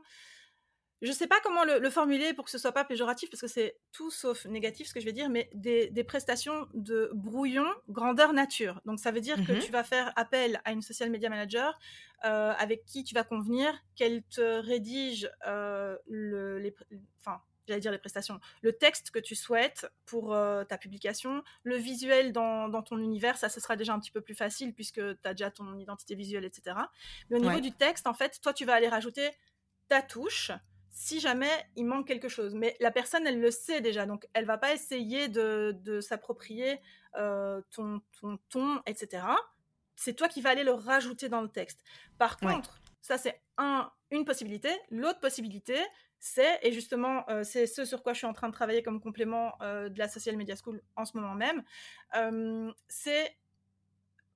je 1.02 1.12
sais 1.12 1.28
pas 1.28 1.40
comment 1.44 1.64
le, 1.64 1.90
formuler 1.90 2.34
pour 2.34 2.46
que 2.46 2.52
ce 2.52 2.58
soit 2.58 2.72
pas 2.72 2.86
péjoratif, 2.86 3.30
parce 3.30 3.42
que 3.42 3.48
c'est 3.48 3.78
tout 3.92 4.12
sauf 4.12 4.46
négatif 4.46 4.88
ce 4.88 4.94
que 4.94 5.00
je 5.00 5.06
vais 5.06 5.14
dire, 5.14 5.30
mais 5.30 5.50
des, 5.54 6.04
prestations 6.04 6.68
de 6.74 7.10
brouillon 7.14 7.68
grandeur 7.90 8.34
nature. 8.34 8.82
Donc 8.86 9.00
ça 9.00 9.12
veut 9.12 9.22
dire 9.22 9.36
que 9.46 9.54
mmh 9.54 9.60
tu 9.60 9.72
vas 9.72 9.84
faire 9.84 10.14
appel 10.16 10.62
à 10.66 10.72
une 10.72 10.82
social 10.82 11.10
media 11.10 11.30
manager 11.30 11.80
euh, 12.26 12.54
avec 12.58 12.86
qui 12.86 13.04
tu 13.04 13.16
vas 13.16 13.24
convenir 13.24 13.74
qu'elle 13.96 14.24
te 14.24 14.60
rédige 14.60 15.30
euh, 15.48 15.98
le, 16.08 16.60
les, 16.60 16.76
enfin, 17.20 17.42
j'allais 17.68 17.80
dire 17.80 17.92
les 17.92 17.98
prestations, 17.98 18.40
le 18.62 18.74
texte 18.74 19.12
que 19.12 19.20
tu 19.20 19.36
souhaites 19.36 19.88
pour 20.06 20.34
euh, 20.34 20.64
ta 20.64 20.78
publication, 20.78 21.44
le 21.64 21.76
visuel 21.76 22.32
dans, 22.32 22.70
dans, 22.70 22.84
ton 22.84 22.98
univers, 23.00 23.38
ça 23.38 23.50
ce 23.50 23.60
sera 23.60 23.76
déjà 23.76 23.94
un 23.94 24.00
petit 24.00 24.12
peu 24.12 24.22
plus 24.22 24.36
facile 24.36 24.74
puisque 24.74 25.02
tu 25.02 25.28
as 25.28 25.34
déjà 25.34 25.52
ton 25.52 25.78
identité 25.78 26.16
visuelle, 26.16 26.46
etc. 26.46 26.78
Mais 27.30 27.38
au 27.38 27.40
niveau 27.40 27.60
du 27.60 27.72
texte, 27.72 28.08
en 28.08 28.14
fait, 28.14 28.40
toi, 28.42 28.54
tu 28.54 28.66
vas 28.66 28.74
aller 28.74 28.90
rajouter 28.90 29.32
ta 29.88 30.02
touche 30.02 30.52
si 30.96 31.20
jamais 31.20 31.52
il 31.76 31.86
manque 31.86 32.08
quelque 32.08 32.30
chose. 32.30 32.56
Mais 32.56 32.78
la 32.80 32.90
personne, 32.90 33.28
elle 33.28 33.42
le 33.42 33.52
sait 33.52 33.82
déjà, 33.82 34.06
donc 34.06 34.28
elle 34.34 34.46
va 34.46 34.58
pas 34.58 34.74
essayer 34.74 35.28
de, 35.28 35.78
de 35.82 36.00
s'approprier 36.00 36.80
euh, 37.18 37.62
ton, 37.72 38.02
ton 38.20 38.40
ton, 38.50 38.82
etc. 38.86 39.28
C'est 39.98 40.14
toi 40.14 40.30
qui 40.30 40.42
vas 40.42 40.52
aller 40.52 40.64
le 40.64 40.72
rajouter 40.72 41.28
dans 41.28 41.42
le 41.42 41.50
texte. 41.50 41.82
Par 42.18 42.38
contre, 42.38 42.82
ça 43.02 43.18
c'est 43.18 43.42
un, 43.58 43.92
une 44.10 44.24
possibilité. 44.24 44.70
L'autre 44.90 45.20
possibilité, 45.20 45.78
c'est, 46.20 46.60
et 46.64 46.72
justement, 46.72 47.30
euh, 47.30 47.44
c'est 47.44 47.68
ce 47.68 47.84
sur 47.84 48.02
quoi 48.02 48.14
je 48.14 48.20
suis 48.20 48.28
en 48.28 48.34
train 48.34 48.48
de 48.48 48.54
travailler 48.54 48.82
comme 48.82 49.02
complément 49.02 49.54
euh, 49.62 49.90
de 49.90 50.00
la 50.00 50.08
Social 50.08 50.38
Media 50.38 50.56
School 50.56 50.82
en 50.96 51.04
ce 51.04 51.18
moment 51.18 51.36
même, 51.36 51.62
c'est 52.88 53.38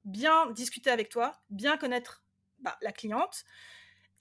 bien 0.03 0.51
discuter 0.51 0.89
avec 0.89 1.07
toi, 1.07 1.39
bien 1.49 1.77
connaître 1.77 2.21
bah, 2.59 2.77
la 2.81 2.91
cliente 2.91 3.45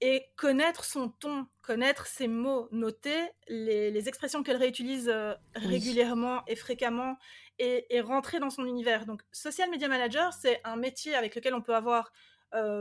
et 0.00 0.26
connaître 0.36 0.84
son 0.84 1.08
ton, 1.08 1.46
connaître 1.62 2.06
ses 2.06 2.28
mots, 2.28 2.68
noter 2.70 3.18
les, 3.48 4.08
expressions 4.08 4.42
qu'elle 4.42 4.56
réutilise 4.56 5.12
régulièrement 5.54 6.42
et 6.46 6.56
fréquemment 6.56 7.16
et, 7.58 7.86
et, 7.94 8.00
rentrer 8.00 8.38
dans 8.38 8.50
son 8.50 8.64
univers. 8.64 9.06
Donc, 9.06 9.22
Social 9.32 9.68
Media 9.70 9.88
Manager, 9.88 10.32
c'est 10.32 10.60
un 10.64 10.76
métier 10.76 11.14
avec 11.14 11.34
lequel 11.34 11.54
on 11.54 11.62
peut 11.62 11.74
avoir 11.74 12.12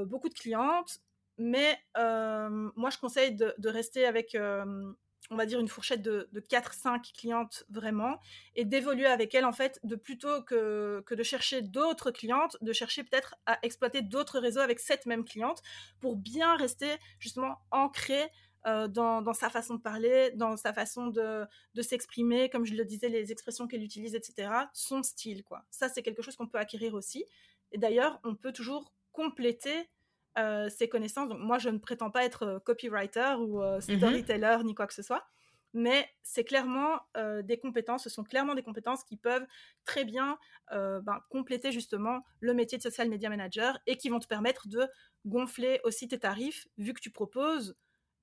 beaucoup 0.05 0.29
de 0.29 0.33
clientes, 0.33 1.01
mais 1.37 1.77
euh, 1.97 2.69
moi, 2.75 2.89
je 2.89 2.97
conseille 2.97 3.35
de, 3.35 3.69
rester 3.69 4.05
avec, 4.05 4.35
euh, 4.35 4.91
on 5.29 5.35
va 5.35 5.45
dire, 5.45 5.59
une 5.59 5.67
fourchette 5.67 6.01
de, 6.01 6.29
4-5 6.33 7.13
clientes 7.13 7.65
vraiment, 7.69 8.19
et 8.55 8.65
d'évoluer 8.65 9.07
avec 9.07 9.35
elles, 9.35 9.45
en 9.45 9.51
fait, 9.51 9.79
de 9.83 9.95
plutôt 9.95 10.41
que, 10.43 11.03
que 11.05 11.15
de 11.15 11.23
chercher 11.23 11.61
d'autres 11.61 12.11
clientes, 12.11 12.57
de 12.61 12.73
chercher 12.73 13.03
peut-être 13.03 13.35
à 13.45 13.59
exploiter 13.63 14.01
d'autres 14.01 14.39
réseaux 14.39 14.61
avec 14.61 14.79
cette 14.79 15.05
même 15.05 15.25
cliente 15.25 15.61
pour 15.99 16.15
bien 16.15 16.55
rester 16.55 16.95
justement 17.19 17.57
ancré 17.71 18.29
euh, 18.65 18.87
dans, 18.87 19.21
dans, 19.21 19.33
sa 19.33 19.49
façon 19.49 19.75
de 19.75 19.81
parler, 19.81 20.31
dans 20.35 20.57
sa 20.57 20.73
façon 20.73 21.07
de, 21.07 21.45
de 21.73 21.81
s'exprimer, 21.81 22.49
comme 22.49 22.65
je 22.65 22.73
le 22.73 22.83
disais, 22.85 23.07
les 23.07 23.31
expressions 23.31 23.67
qu'elle 23.67 23.83
utilise, 23.83 24.15
etc. 24.15 24.49
Son 24.73 25.03
style, 25.03 25.43
quoi. 25.43 25.63
Ça, 25.69 25.89
c'est 25.89 26.01
quelque 26.01 26.21
chose 26.21 26.35
qu'on 26.35 26.47
peut 26.47 26.57
acquérir 26.57 26.93
aussi. 26.93 27.25
Et 27.71 27.77
d'ailleurs, 27.77 28.19
on 28.23 28.35
peut 28.35 28.51
toujours 28.51 28.93
compléter 29.11 29.89
euh, 30.37 30.69
ses 30.69 30.87
connaissances. 30.87 31.29
Donc, 31.29 31.39
moi, 31.39 31.57
je 31.57 31.69
ne 31.69 31.79
prétends 31.79 32.11
pas 32.11 32.23
être 32.23 32.43
euh, 32.43 32.59
copywriter 32.59 33.35
ou 33.39 33.63
euh, 33.63 33.77
mmh 33.77 33.97
storyteller 33.97 34.57
ni 34.63 34.75
quoi 34.75 34.85
que 34.85 34.93
ce 34.93 35.01
soit, 35.01 35.25
mais 35.73 36.07
c'est 36.21 36.43
clairement 36.43 36.99
des 37.43 37.57
compétences, 37.57 38.03
ce 38.03 38.09
sont 38.09 38.23
clairement 38.23 38.55
des 38.55 38.63
compétences 38.63 39.03
qui 39.03 39.17
peuvent 39.17 39.45
très 39.85 40.05
bien 40.05 40.37
ben, 40.71 41.19
compléter 41.29 41.71
justement 41.71 42.23
le 42.39 42.53
métier 42.53 42.77
de 42.77 42.83
social 42.83 43.09
media 43.09 43.29
manager 43.29 43.77
et 43.85 43.97
qui 43.97 44.09
vont 44.09 44.19
te 44.19 44.27
permettre 44.27 44.67
de 44.67 44.87
gonfler 45.25 45.79
aussi 45.83 46.07
tes 46.07 46.19
tarifs 46.19 46.67
vu 46.77 46.93
que 46.93 47.01
tu 47.01 47.11
proposes 47.11 47.75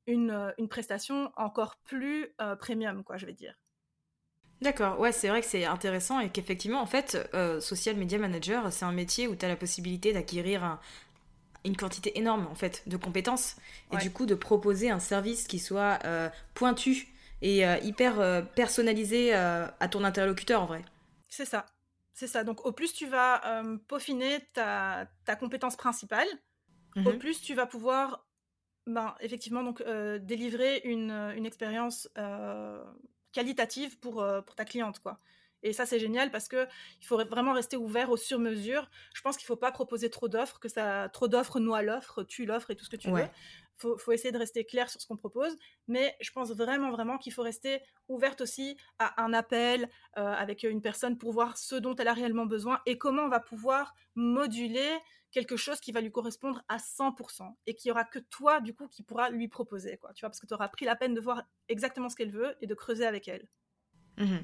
une, 0.07 0.53
une 0.59 0.69
prestation 0.69 1.33
encore 1.37 1.77
plus 1.85 2.35
premium, 2.59 3.05
quoi, 3.05 3.19
je 3.19 3.27
vais 3.27 3.35
dire. 3.35 3.55
D'accord, 4.61 4.99
ouais, 4.99 5.13
c'est 5.13 5.29
vrai 5.29 5.41
que 5.41 5.47
c'est 5.47 5.65
intéressant 5.65 6.21
et 6.21 6.31
qu'effectivement, 6.31 6.81
en 6.81 6.87
fait, 6.87 7.19
social 7.61 7.97
media 7.97 8.19
manager, 8.19 8.73
c'est 8.73 8.85
un 8.85 8.93
métier 8.93 9.29
où 9.29 9.37
tu 9.37 9.45
as 9.45 9.49
la 9.49 9.57
possibilité 9.57 10.13
d'acquérir 10.13 10.65
un, 10.65 10.81
une 11.65 11.77
quantité 11.77 12.19
énorme 12.19 12.47
en 12.47 12.55
fait 12.55 12.83
de 12.87 12.97
compétences 12.97 13.57
et 13.93 13.97
du 13.97 14.11
coup 14.11 14.27
de 14.27 14.35
proposer 14.35 14.91
un 14.91 14.99
service 14.99 15.47
qui 15.47 15.59
soit 15.59 15.99
euh, 16.05 16.29
pointu 16.55 17.09
et 17.43 17.67
euh, 17.67 17.79
hyper 17.79 18.21
euh, 18.21 18.43
personnalisé 18.43 19.35
à 19.35 19.89
ton 19.91 20.05
interlocuteur 20.05 20.63
en 20.63 20.67
vrai. 20.67 20.85
C'est 21.29 21.47
ça, 21.47 21.67
c'est 22.13 22.27
ça. 22.27 22.45
Donc 22.45 22.65
au 22.67 22.73
plus 22.73 22.93
tu 22.93 23.07
vas 23.07 23.63
peaufiner 23.89 24.41
ta, 24.53 25.09
ta, 25.25 25.37
compétence 25.37 25.77
principale, 25.77 26.29
au 26.97 27.01
mhm. 27.01 27.19
plus 27.19 27.41
tu 27.41 27.55
vas 27.55 27.67
pouvoir 27.67 28.27
ben, 28.87 29.15
effectivement 29.21 29.65
donc 29.65 29.83
délivrer 30.21 30.83
une, 30.85 31.11
une 31.37 31.47
expérience 31.47 32.09
qualitative 33.33 33.99
pour, 33.99 34.25
pour 34.47 34.55
ta 34.55 34.65
cliente 34.65 35.01
quoi. 35.01 35.19
Et 35.65 35.73
ça, 35.73 35.87
c'est 35.87 35.99
génial 35.99 36.31
parce 36.31 36.47
que 36.47 36.69
il 37.01 37.07
faut 37.07 37.17
vraiment 37.25 37.55
rester 37.55 37.77
ouvert 37.77 38.11
aux 38.11 38.19
sur-mesures. 38.19 38.89
Je 39.15 39.23
pense 39.23 39.37
qu'il 39.37 39.45
ne 39.45 39.49
faut 39.49 39.57
pas 39.57 39.73
proposer 39.73 40.11
trop 40.11 40.29
d'offres, 40.29 40.61
que 40.61 40.69
ça, 40.69 41.09
trop 41.09 41.27
d'offres 41.27 41.59
noie 41.59 41.83
l'offre, 41.83 42.23
tue 42.23 42.45
l'offre 42.45 42.71
et 42.71 42.77
tout 42.77 42.85
ce 42.85 42.91
que 42.91 42.97
tu 42.97 43.11
veux. 43.11 43.27
Faut, 43.77 43.99
faut 43.99 44.13
essayer 44.13 44.31
de 44.31 44.39
rester 44.39 44.65
clair 44.65 44.89
sur 44.89 45.01
ce 45.01 45.07
qu'on 45.09 45.17
propose, 45.17 45.57
mais 45.89 46.15
je 46.21 46.31
pense 46.31 46.53
vraiment 46.53 46.93
vraiment 46.93 47.19
qu'il 47.19 47.33
faut 47.33 47.43
rester 47.43 47.81
ouverte 48.07 48.41
aussi 48.41 48.77
à 49.01 49.21
un 49.25 49.33
appel 49.33 49.89
euh, 50.17 50.33
avec 50.33 50.63
une 50.63 50.81
personne 50.81 51.19
pour 51.19 51.33
voir 51.33 51.57
ce 51.59 51.75
dont 51.75 51.97
elle 51.97 52.07
a 52.07 52.13
réellement 52.13 52.47
besoin 52.47 52.81
et 52.87 52.99
comment 52.99 53.23
on 53.23 53.29
va 53.29 53.41
pouvoir 53.41 53.95
moduler 54.15 54.97
quelque 55.33 55.57
chose 55.57 55.81
qui 55.81 55.91
va 55.91 56.01
lui 56.01 56.13
correspondre 56.13 56.63
à 56.69 56.77
100% 56.77 57.53
et 57.67 57.75
qui 57.75 57.91
aura 57.91 58.05
que 58.05 58.21
toi 58.21 58.61
du 58.61 58.75
coup 58.75 58.87
qui 58.87 59.03
pourra 59.03 59.31
lui 59.31 59.49
proposer 59.49 59.97
quoi 59.97 60.13
tu 60.15 60.21
vois 60.21 60.31
parce 60.31 60.39
que 60.39 60.47
tu 60.47 60.55
auras 60.55 60.69
pris 60.69 60.85
la 60.85 60.95
peine 60.95 61.13
de 61.13 61.21
voir 61.21 61.43
exactement 61.69 62.09
ce 62.09 62.15
qu'elle 62.15 62.31
veut 62.31 62.55
et 62.61 62.69
de 62.69 62.75
creuser 62.75 63.05
avec 63.05 63.27
elle 63.27 63.49
Mhm. 64.19 64.43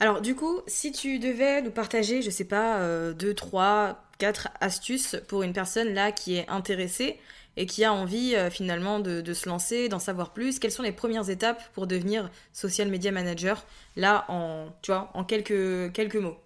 Alors 0.00 0.20
du 0.20 0.34
coup, 0.34 0.60
si 0.66 0.92
tu 0.92 1.18
devais 1.18 1.62
nous 1.62 1.70
partager, 1.70 2.22
je 2.22 2.30
sais 2.30 2.44
pas, 2.44 2.78
euh, 2.78 3.12
deux, 3.12 3.34
trois, 3.34 4.02
quatre 4.18 4.48
astuces 4.60 5.16
pour 5.28 5.42
une 5.42 5.52
personne 5.52 5.92
là 5.94 6.12
qui 6.12 6.36
est 6.36 6.48
intéressée 6.48 7.20
et 7.56 7.66
qui 7.66 7.84
a 7.84 7.92
envie 7.92 8.34
euh, 8.34 8.50
finalement 8.50 9.00
de, 9.00 9.34
se 9.34 9.48
lancer, 9.48 9.88
d'en 9.88 9.98
savoir 9.98 10.32
plus, 10.32 10.58
quelles 10.58 10.72
sont 10.72 10.82
les 10.82 10.92
premières 10.92 11.28
étapes 11.28 11.62
pour 11.74 11.86
devenir 11.86 12.30
social 12.52 12.88
media 12.88 13.12
manager? 13.12 13.66
Là 13.96 14.24
en, 14.28 14.68
tu 14.82 14.90
vois, 14.92 15.10
en 15.14 15.24
quelques, 15.24 15.92
quelques 15.92 16.16
mots 16.16 16.38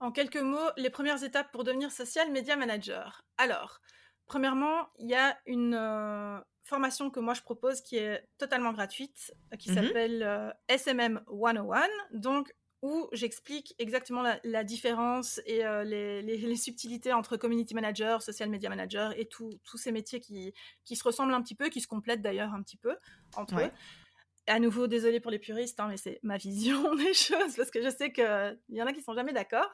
En 0.00 0.10
quelques 0.10 0.36
mots, 0.36 0.70
les 0.76 0.90
premières 0.90 1.22
étapes 1.22 1.52
pour 1.52 1.62
devenir 1.62 1.92
social 1.92 2.30
media 2.32 2.56
manager. 2.56 3.20
Alors, 3.36 3.80
premièrement, 4.28 4.88
il 4.98 5.08
y 5.08 5.14
a 5.14 5.36
une, 5.46 5.74
euh, 5.74 6.38
formation 6.68 7.10
que 7.10 7.18
moi 7.18 7.34
je 7.34 7.42
propose 7.42 7.80
qui 7.80 7.96
est 7.96 8.22
totalement 8.36 8.72
gratuite, 8.72 9.34
euh, 9.52 9.56
qui 9.56 9.70
mhm. 9.70 9.74
s'appelle 9.74 10.22
euh, 10.22 10.50
SMM 10.68 11.20
101, 11.28 11.86
donc 12.12 12.54
où 12.80 13.08
j'explique 13.12 13.74
exactement 13.80 14.22
la, 14.44 14.62
différence 14.62 15.40
et 15.46 15.64
euh, 15.64 15.82
les, 15.84 16.56
subtilités 16.56 17.12
entre 17.12 17.36
community 17.36 17.74
manager, 17.74 18.22
social 18.22 18.48
media 18.50 18.68
manager 18.68 19.18
et 19.18 19.26
tous 19.26 19.58
ces 19.76 19.90
métiers 19.90 20.20
qui, 20.20 20.54
qui, 20.84 20.94
se 20.94 21.02
ressemblent 21.02 21.34
un 21.34 21.42
petit 21.42 21.56
peu, 21.56 21.70
qui 21.70 21.80
se 21.80 21.88
complètent 21.88 22.22
d'ailleurs 22.22 22.54
un 22.54 22.62
petit 22.62 22.76
peu 22.76 22.94
entre 23.34 23.60
eux 23.60 23.70
à 24.48 24.58
nouveau, 24.58 24.86
désolé 24.86 25.20
pour 25.20 25.30
les 25.30 25.38
puristes, 25.38 25.78
hein, 25.80 25.86
mais 25.88 25.96
c'est 25.96 26.18
ma 26.22 26.36
vision 26.36 26.94
des 26.96 27.14
choses, 27.14 27.54
parce 27.56 27.70
que 27.70 27.82
je 27.82 27.88
sais 27.88 28.12
qu'il 28.12 28.58
y 28.70 28.82
en 28.82 28.86
a 28.86 28.92
qui 28.92 29.02
sont 29.02 29.14
jamais 29.14 29.32
d'accord. 29.32 29.68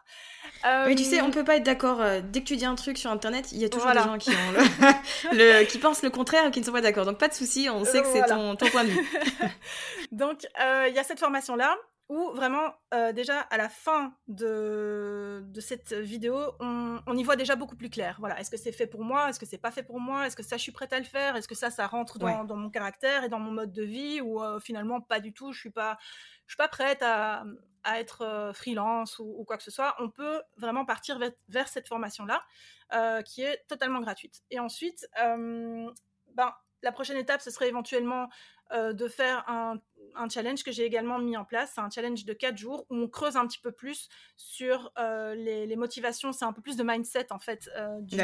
Oui, 0.87 0.95
tu 0.95 1.05
sais, 1.05 1.21
on 1.21 1.29
euh, 1.29 1.31
peut 1.31 1.45
pas 1.45 1.57
être 1.57 1.65
d'accord. 1.65 2.01
Euh, 2.01 2.21
dès 2.23 2.41
que 2.41 2.47
tu 2.47 2.57
dis 2.57 2.65
un 2.65 2.75
truc 2.75 2.99
sur 2.99 3.11
Internet, 3.11 3.53
il 3.53 3.59
y 3.59 3.65
a 3.65 3.69
toujours 3.69 3.91
des 3.91 3.99
gens 3.99 4.19
qui, 4.19 4.31
ont 4.31 5.33
le... 5.33 5.65
qui 5.71 5.79
pensent 5.79 6.03
le 6.03 6.11
contraire 6.11 6.47
et 6.47 6.51
qui 6.51 6.61
ne 6.61 6.65
sont 6.65 6.73
pas 6.73 6.81
d'accord. 6.81 7.05
Donc 7.05 7.19
pas 7.19 7.29
de 7.29 7.35
souci, 7.35 7.69
on 7.71 7.85
sait 7.85 8.03
que 8.03 8.09
c'est 8.09 8.25
ton, 8.27 8.57
ton, 8.57 8.69
point 8.69 8.85
de 8.85 8.91
vue. 8.91 9.09
Donc, 10.13 10.47
euh, 10.61 10.87
il 10.89 10.95
y 10.95 10.99
a 10.99 11.05
cette 11.05 11.21
formation-là 11.21 11.77
où 12.09 12.33
vraiment, 12.35 12.75
euh, 12.93 13.13
déjà 13.13 13.41
à 13.41 13.57
la 13.57 13.69
fin 13.69 14.15
de, 14.29 15.43
de 15.47 15.61
cette 15.61 15.95
vidéo, 15.95 16.39
on, 16.61 17.01
on, 17.07 17.17
y 17.17 17.23
voit 17.23 17.37
déjà 17.37 17.57
beaucoup 17.57 17.77
plus 17.77 17.89
clair. 17.89 18.17
Voilà, 18.19 18.39
est-ce 18.39 18.51
que 18.51 18.59
c'est 18.59 18.73
fait 18.73 18.87
pour 18.87 19.05
moi? 19.05 19.31
Est-ce 19.31 19.41
que 19.41 19.47
c'est 19.47 19.59
pas 19.59 19.71
fait 19.71 19.83
pour 19.83 20.01
moi? 20.01 20.27
Est-ce 20.27 20.37
que 20.37 20.43
ça, 20.43 20.59
je 20.59 20.63
suis 20.63 20.73
prête 20.73 20.93
à 20.93 20.99
le 20.99 21.05
faire? 21.05 21.35
Est-ce 21.37 21.49
que 21.49 21.55
ça, 21.55 21.71
ça 21.71 21.87
rentre 21.87 22.19
dans, 22.19 22.45
dans, 22.45 22.57
mon 22.57 22.69
caractère 22.69 23.25
et 23.25 23.31
dans 23.31 23.39
mon 23.39 23.53
mode 23.53 23.73
de 23.73 23.83
vie? 23.83 24.21
Ou 24.21 24.43
euh, 24.43 24.61
finalement, 24.61 25.01
pas 25.01 25.21
du 25.21 25.33
tout, 25.33 25.53
je 25.53 25.61
suis 25.61 25.71
pas, 25.71 25.97
je 26.47 26.53
suis 26.53 26.59
pas 26.59 26.69
prête 26.69 27.03
à, 27.03 27.45
à 27.85 28.01
être 28.01 28.23
euh, 28.23 28.53
freelance 28.53 29.19
ou, 29.19 29.35
ou, 29.39 29.45
quoi 29.45 29.57
que 29.57 29.63
ce 29.63 29.71
soit. 29.71 29.95
On 29.99 30.11
peut 30.11 30.43
vraiment 30.59 30.85
partir 30.85 31.19
vers, 31.19 31.33
vers 31.49 31.69
cette 31.69 31.89
formation-là, 31.89 32.43
qui 33.23 33.43
est 33.43 33.65
totalement 33.67 34.01
gratuite. 34.01 34.43
Et 34.51 34.61
ensuite, 34.61 35.09
ben, 35.17 36.53
la 36.83 36.93
prochaine 36.93 37.17
étape, 37.17 37.41
ce 37.41 37.51
serait 37.51 37.69
éventuellement 37.69 38.29
de 38.73 39.09
faire 39.09 39.49
un 39.49 39.79
un 40.17 40.29
challenge 40.29 40.63
que 40.63 40.73
j'ai 40.73 40.85
également 40.85 41.19
mis 41.19 41.37
en 41.37 41.45
place. 41.45 41.73
C'est 41.75 41.81
un 41.81 41.91
challenge 41.91 42.25
de 42.25 42.33
4 42.33 42.57
jours 42.57 42.87
où 42.91 42.97
on 42.97 43.09
creuse 43.09 43.37
un 43.37 43.47
petit 43.47 43.59
peu 43.59 43.73
plus 43.73 44.09
sur 44.37 44.93
euh, 44.99 45.35
les, 45.35 45.77
motivations. 45.77 46.33
C'est 46.33 46.45
un 46.45 46.53
peu 46.53 46.63
plus 46.63 46.77
de 46.77 46.83
mindset 46.83 47.33
en 47.33 47.39
fait 47.39 47.71
euh, 47.77 48.01
du, 48.01 48.17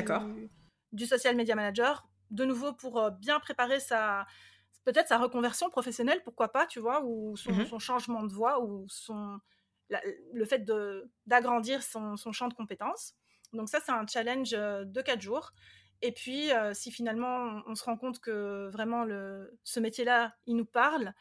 du, 0.93 1.07
social 1.07 1.37
media 1.37 1.55
manager. 1.55 2.09
De 2.31 2.45
nouveau 2.45 2.73
pour 2.73 2.99
euh, 2.99 3.11
bien 3.11 3.41
préparer 3.41 3.81
sa 3.81 4.27
peut-être 4.85 5.09
sa 5.09 5.19
reconversion 5.19 5.69
professionnelle, 5.69 6.23
pourquoi 6.25 6.53
pas, 6.53 6.67
tu 6.67 6.81
vois, 6.81 7.05
ou 7.05 7.37
son, 7.37 7.53
mhm. 7.53 7.79
changement 7.79 8.23
de 8.23 8.33
voie, 8.33 8.63
ou 8.63 8.87
son 8.89 9.39
le 10.33 10.45
fait 10.45 10.65
d'agrandir 11.27 11.83
son, 11.83 12.17
son, 12.17 12.31
champ 12.31 12.47
de 12.47 12.55
compétences. 12.55 13.15
Donc 13.53 13.69
ça, 13.69 13.81
c'est 13.85 13.91
un 13.91 14.07
challenge 14.07 14.53
de 14.53 15.03
4 15.03 15.21
jours. 15.21 15.53
Et 16.03 16.13
puis, 16.13 16.51
si 16.73 16.91
finalement 16.91 17.63
on, 17.67 17.75
se 17.75 17.85
rend 17.85 17.97
compte 17.97 18.21
que 18.21 18.69
vraiment 18.71 19.05
ce 19.65 19.81
métier-là, 19.81 20.35
il 20.47 20.57
nous 20.57 20.65
parle, 20.65 21.13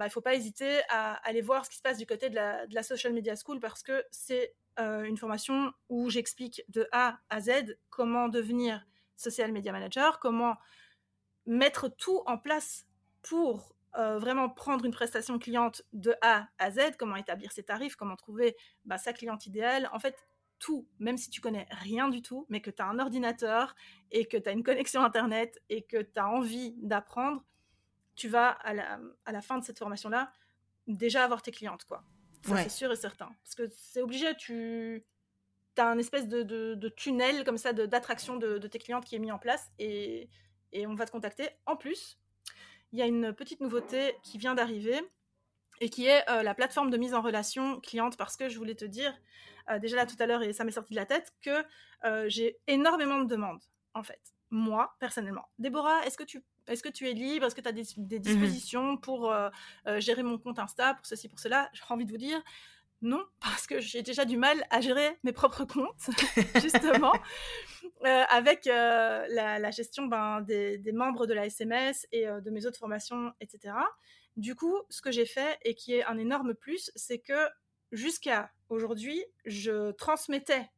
bah, 0.00 0.06
il 0.06 0.08
ne 0.08 0.12
faut 0.12 0.22
pas 0.22 0.34
hésiter 0.34 0.80
à 0.88 1.16
aller 1.28 1.42
voir 1.42 1.66
ce 1.66 1.70
qui 1.70 1.76
se 1.76 1.82
passe 1.82 1.98
du 1.98 2.06
côté 2.06 2.30
de 2.30 2.34
la, 2.34 2.82
Social 2.82 3.12
Media 3.12 3.34
School 3.36 3.60
parce 3.60 3.82
que 3.82 4.02
c'est 4.10 4.54
euh, 4.78 5.02
une 5.02 5.18
formation 5.18 5.72
où 5.90 6.08
j'explique 6.08 6.62
de 6.68 6.88
A 6.90 7.18
à 7.28 7.40
Z 7.42 7.76
comment 7.90 8.28
devenir 8.28 8.82
social 9.16 9.52
media 9.52 9.72
manager, 9.72 10.18
comment 10.18 10.56
mettre 11.44 11.88
tout 11.88 12.22
en 12.24 12.38
place 12.38 12.86
pour 13.20 13.76
euh, 13.98 14.18
vraiment 14.18 14.48
prendre 14.48 14.86
une 14.86 14.92
prestation 14.92 15.38
cliente 15.38 15.82
de 15.92 16.14
A 16.22 16.48
à 16.58 16.70
Z, 16.70 16.96
comment 16.98 17.16
établir 17.16 17.52
ses 17.52 17.64
tarifs, 17.64 17.96
comment 17.96 18.16
trouver 18.16 18.56
bah, 18.86 18.96
sa 18.96 19.12
cliente 19.12 19.44
idéale. 19.44 19.90
En 19.92 19.98
fait, 19.98 20.16
tout, 20.60 20.86
même 21.00 21.16
si 21.16 21.28
tu 21.30 21.40
connais 21.40 21.66
rien 21.70 22.08
du 22.08 22.22
tout, 22.22 22.46
mais 22.48 22.60
que 22.60 22.70
tu 22.70 22.80
as 22.80 22.86
un 22.86 23.00
ordinateur 23.00 23.74
et 24.12 24.26
que 24.26 24.36
tu 24.36 24.48
as 24.48 24.52
une 24.52 24.62
connexion 24.62 25.02
Internet 25.02 25.60
et 25.68 25.82
que 25.82 26.00
tu 26.00 26.20
as 26.20 26.28
envie 26.28 26.74
d'apprendre, 26.76 27.42
tu 28.14 28.28
vas, 28.28 28.50
à 28.50 28.72
la, 28.74 29.00
à 29.24 29.32
la 29.32 29.40
fin 29.42 29.58
de 29.58 29.64
cette 29.64 29.78
formation-là, 29.78 30.32
déjà 30.86 31.24
avoir 31.24 31.42
tes 31.42 31.50
clientes, 31.50 31.84
quoi. 31.86 32.04
Ça, 32.44 32.52
Ouais. 32.52 32.62
c'est 32.62 32.68
sûr 32.68 32.92
et 32.92 32.96
certain. 32.96 33.30
Parce 33.42 33.54
que 33.56 33.68
c'est 33.70 34.02
obligé, 34.02 34.34
tu 34.36 35.04
as 35.76 35.88
un 35.88 35.98
espèce 35.98 36.28
de, 36.28 36.42
de- 36.42 36.74
de 36.74 36.88
tunnel 36.90 37.42
comme 37.44 37.56
ça 37.58 37.72
de- 37.72 37.86
d'attraction 37.86 38.36
de, 38.36 38.58
de 38.58 38.68
tes 38.68 38.78
clientes 38.78 39.04
qui 39.06 39.16
est 39.16 39.18
mis 39.18 39.32
en 39.32 39.38
place 39.38 39.70
et, 39.78 40.28
et 40.72 40.86
on 40.86 40.94
va 40.94 41.06
te 41.06 41.10
contacter. 41.10 41.48
En 41.66 41.76
plus, 41.76 42.18
il 42.92 42.98
y 42.98 43.02
a 43.02 43.06
une 43.06 43.32
petite 43.32 43.60
nouveauté 43.60 44.14
qui 44.22 44.36
vient 44.36 44.54
d'arriver 44.54 45.00
et 45.80 45.88
qui 45.88 46.06
est 46.06 46.28
euh, 46.28 46.42
la 46.42 46.54
plateforme 46.54 46.90
de 46.90 46.96
mise 46.96 47.14
en 47.14 47.22
relation 47.22 47.80
cliente 47.80 48.16
parce 48.16 48.36
que 48.36 48.48
je 48.48 48.58
voulais 48.58 48.74
te 48.74 48.84
dire, 48.84 49.12
euh, 49.70 49.78
déjà 49.78 49.96
là 49.96 50.06
tout 50.06 50.16
à 50.18 50.26
l'heure 50.26 50.42
et 50.42 50.52
ça 50.52 50.64
m'est 50.64 50.70
sorti 50.70 50.92
de 50.92 50.98
la 50.98 51.06
tête, 51.06 51.32
que 51.42 51.64
euh, 52.04 52.26
j'ai 52.28 52.58
énormément 52.66 53.18
de 53.20 53.28
demandes 53.28 53.62
en 53.94 54.02
fait. 54.02 54.20
Moi, 54.50 54.94
personnellement. 54.98 55.48
Déborah, 55.58 56.04
est-ce 56.06 56.18
que 56.18 56.24
tu, 56.24 56.42
est-ce 56.66 56.82
que 56.82 56.88
tu 56.88 57.08
es 57.08 57.12
libre? 57.12 57.46
Est-ce 57.46 57.54
que 57.54 57.60
tu 57.60 57.68
as 57.68 57.72
des, 57.72 57.84
des 57.96 58.18
dispositions 58.18 58.96
pour 58.96 59.32
gérer 59.98 60.24
mon 60.24 60.38
compte 60.38 60.58
Insta, 60.58 60.94
pour 60.94 61.06
ceci, 61.06 61.28
pour 61.28 61.38
cela? 61.38 61.70
J'ai 61.72 61.84
envie 61.88 62.04
de 62.04 62.10
vous 62.10 62.18
dire 62.18 62.42
non, 63.02 63.24
parce 63.40 63.66
que 63.66 63.80
j'ai 63.80 64.02
déjà 64.02 64.24
du 64.24 64.36
mal 64.36 64.64
à 64.70 64.80
gérer 64.80 65.18
mes 65.22 65.32
propres 65.32 65.64
comptes, 65.64 66.10
justement, 66.60 67.12
euh, 68.04 68.24
avec 68.28 68.66
euh, 68.66 69.26
la, 69.30 69.58
la 69.58 69.70
gestion 69.70 70.06
ben, 70.06 70.40
des, 70.42 70.78
des 70.78 70.92
membres 70.92 71.26
de 71.26 71.34
la 71.34 71.46
SMS 71.46 72.06
et 72.12 72.28
euh, 72.28 72.40
de 72.40 72.50
mes 72.50 72.66
autres 72.66 72.78
formations, 72.78 73.32
etc. 73.40 73.74
Du 74.40 74.54
coup, 74.54 74.74
ce 74.88 75.02
que 75.02 75.12
j'ai 75.12 75.26
fait 75.26 75.58
et 75.64 75.74
qui 75.74 75.92
est 75.94 76.02
un 76.04 76.16
énorme 76.16 76.54
plus, 76.54 76.90
c'est 76.96 77.18
que 77.18 77.46
jusqu'à 77.92 78.50
aujourd'hui, 78.70 79.22
je 79.44 79.90
transmettais 79.92 80.70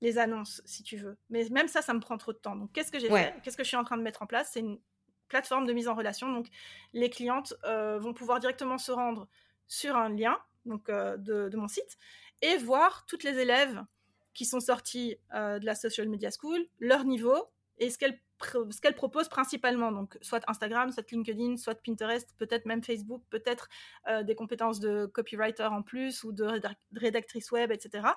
les 0.00 0.18
annonces, 0.18 0.62
si 0.64 0.84
tu 0.84 0.96
veux. 0.96 1.16
Mais 1.28 1.44
même 1.50 1.66
ça, 1.66 1.82
ça 1.82 1.92
me 1.94 1.98
prend 1.98 2.16
trop 2.16 2.32
de 2.32 2.38
temps. 2.38 2.54
Donc, 2.54 2.70
qu'est-ce 2.72 2.92
que 2.92 3.00
j'ai 3.00 3.10
Ouais. 3.10 3.32
fait? 3.32 3.40
Qu'est-ce 3.42 3.56
que 3.56 3.64
je 3.64 3.68
suis 3.68 3.76
en 3.76 3.82
train 3.82 3.96
de 3.96 4.02
mettre 4.02 4.22
en 4.22 4.26
place? 4.26 4.50
C'est 4.52 4.60
une 4.60 4.78
plateforme 5.26 5.66
de 5.66 5.72
mise 5.72 5.88
en 5.88 5.96
relation. 5.96 6.32
Donc, 6.32 6.46
les 6.92 7.10
clientes 7.10 7.54
euh, 7.64 7.98
vont 7.98 8.14
pouvoir 8.14 8.38
directement 8.38 8.78
se 8.78 8.92
rendre 8.92 9.26
sur 9.66 9.96
un 9.96 10.10
lien 10.10 10.38
donc, 10.64 10.88
euh, 10.88 11.16
de, 11.16 11.48
de 11.48 11.56
mon 11.56 11.66
site 11.66 11.98
et 12.40 12.56
voir 12.56 13.04
toutes 13.06 13.24
les 13.24 13.36
élèves 13.38 13.84
qui 14.32 14.44
sont 14.44 14.60
sortis 14.60 15.16
euh, 15.34 15.58
de 15.58 15.66
la 15.66 15.74
Social 15.74 16.08
Media 16.08 16.30
School, 16.30 16.64
leur 16.78 17.04
niveau 17.04 17.50
et 17.78 17.90
ce 17.90 17.98
qu'elles 17.98 18.20
ce 18.42 18.80
qu'elles 18.80 18.94
proposent 18.94 19.28
principalement. 19.28 19.92
Donc, 19.92 20.16
soit 20.22 20.42
Instagram, 20.48 20.90
soit 20.92 21.10
LinkedIn, 21.10 21.56
soit 21.56 21.74
Pinterest, 21.82 22.34
peut-être 22.38 22.66
même 22.66 22.82
Facebook, 22.82 23.22
peut-être 23.30 23.68
euh, 24.08 24.22
des 24.22 24.34
compétences 24.34 24.80
de 24.80 25.06
copywriter 25.06 25.64
en 25.64 25.82
plus 25.82 26.24
ou 26.24 26.32
de 26.32 26.44
rédac- 26.44 26.76
rédactrice 26.94 27.50
web, 27.50 27.72
etc. 27.72 28.08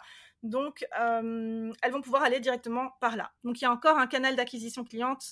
Donc, 0.44 0.86
euh, 1.00 1.72
elles 1.82 1.92
vont 1.92 2.02
pouvoir 2.02 2.24
aller 2.24 2.40
directement 2.40 2.92
par 3.00 3.16
là. 3.18 3.32
Donc, 3.44 3.60
il 3.62 3.64
y 3.64 3.68
a 3.68 3.72
encore 3.72 3.98
un 3.98 4.08
canal 4.08 4.36
d'acquisition 4.36 4.84
cliente 4.84 5.24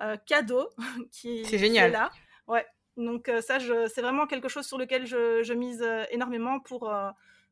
euh, 0.00 0.16
cadeau 0.26 0.68
qui, 1.10 1.42
qui 1.42 1.58
génial. 1.58 1.90
est 1.90 1.92
là. 1.92 2.10
Ouais. 2.46 2.66
Donc, 2.96 3.28
euh, 3.28 3.40
ça, 3.40 3.58
c'est 3.60 4.00
vraiment 4.02 4.26
quelque 4.26 4.48
chose 4.48 4.66
sur 4.66 4.78
lequel 4.78 5.06
je, 5.06 5.42
je 5.42 5.52
mise 5.52 5.86
énormément 6.10 6.60
pour, 6.60 6.90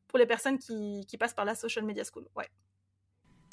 pour 0.07 0.17
les 0.19 0.25
personnes 0.25 0.57
qui, 0.57 1.05
qui 1.07 1.17
passent 1.17 1.33
par 1.33 1.45
la 1.45 1.55
Social 1.55 1.85
Media 1.85 2.03
School. 2.03 2.27
Ouais. 2.35 2.47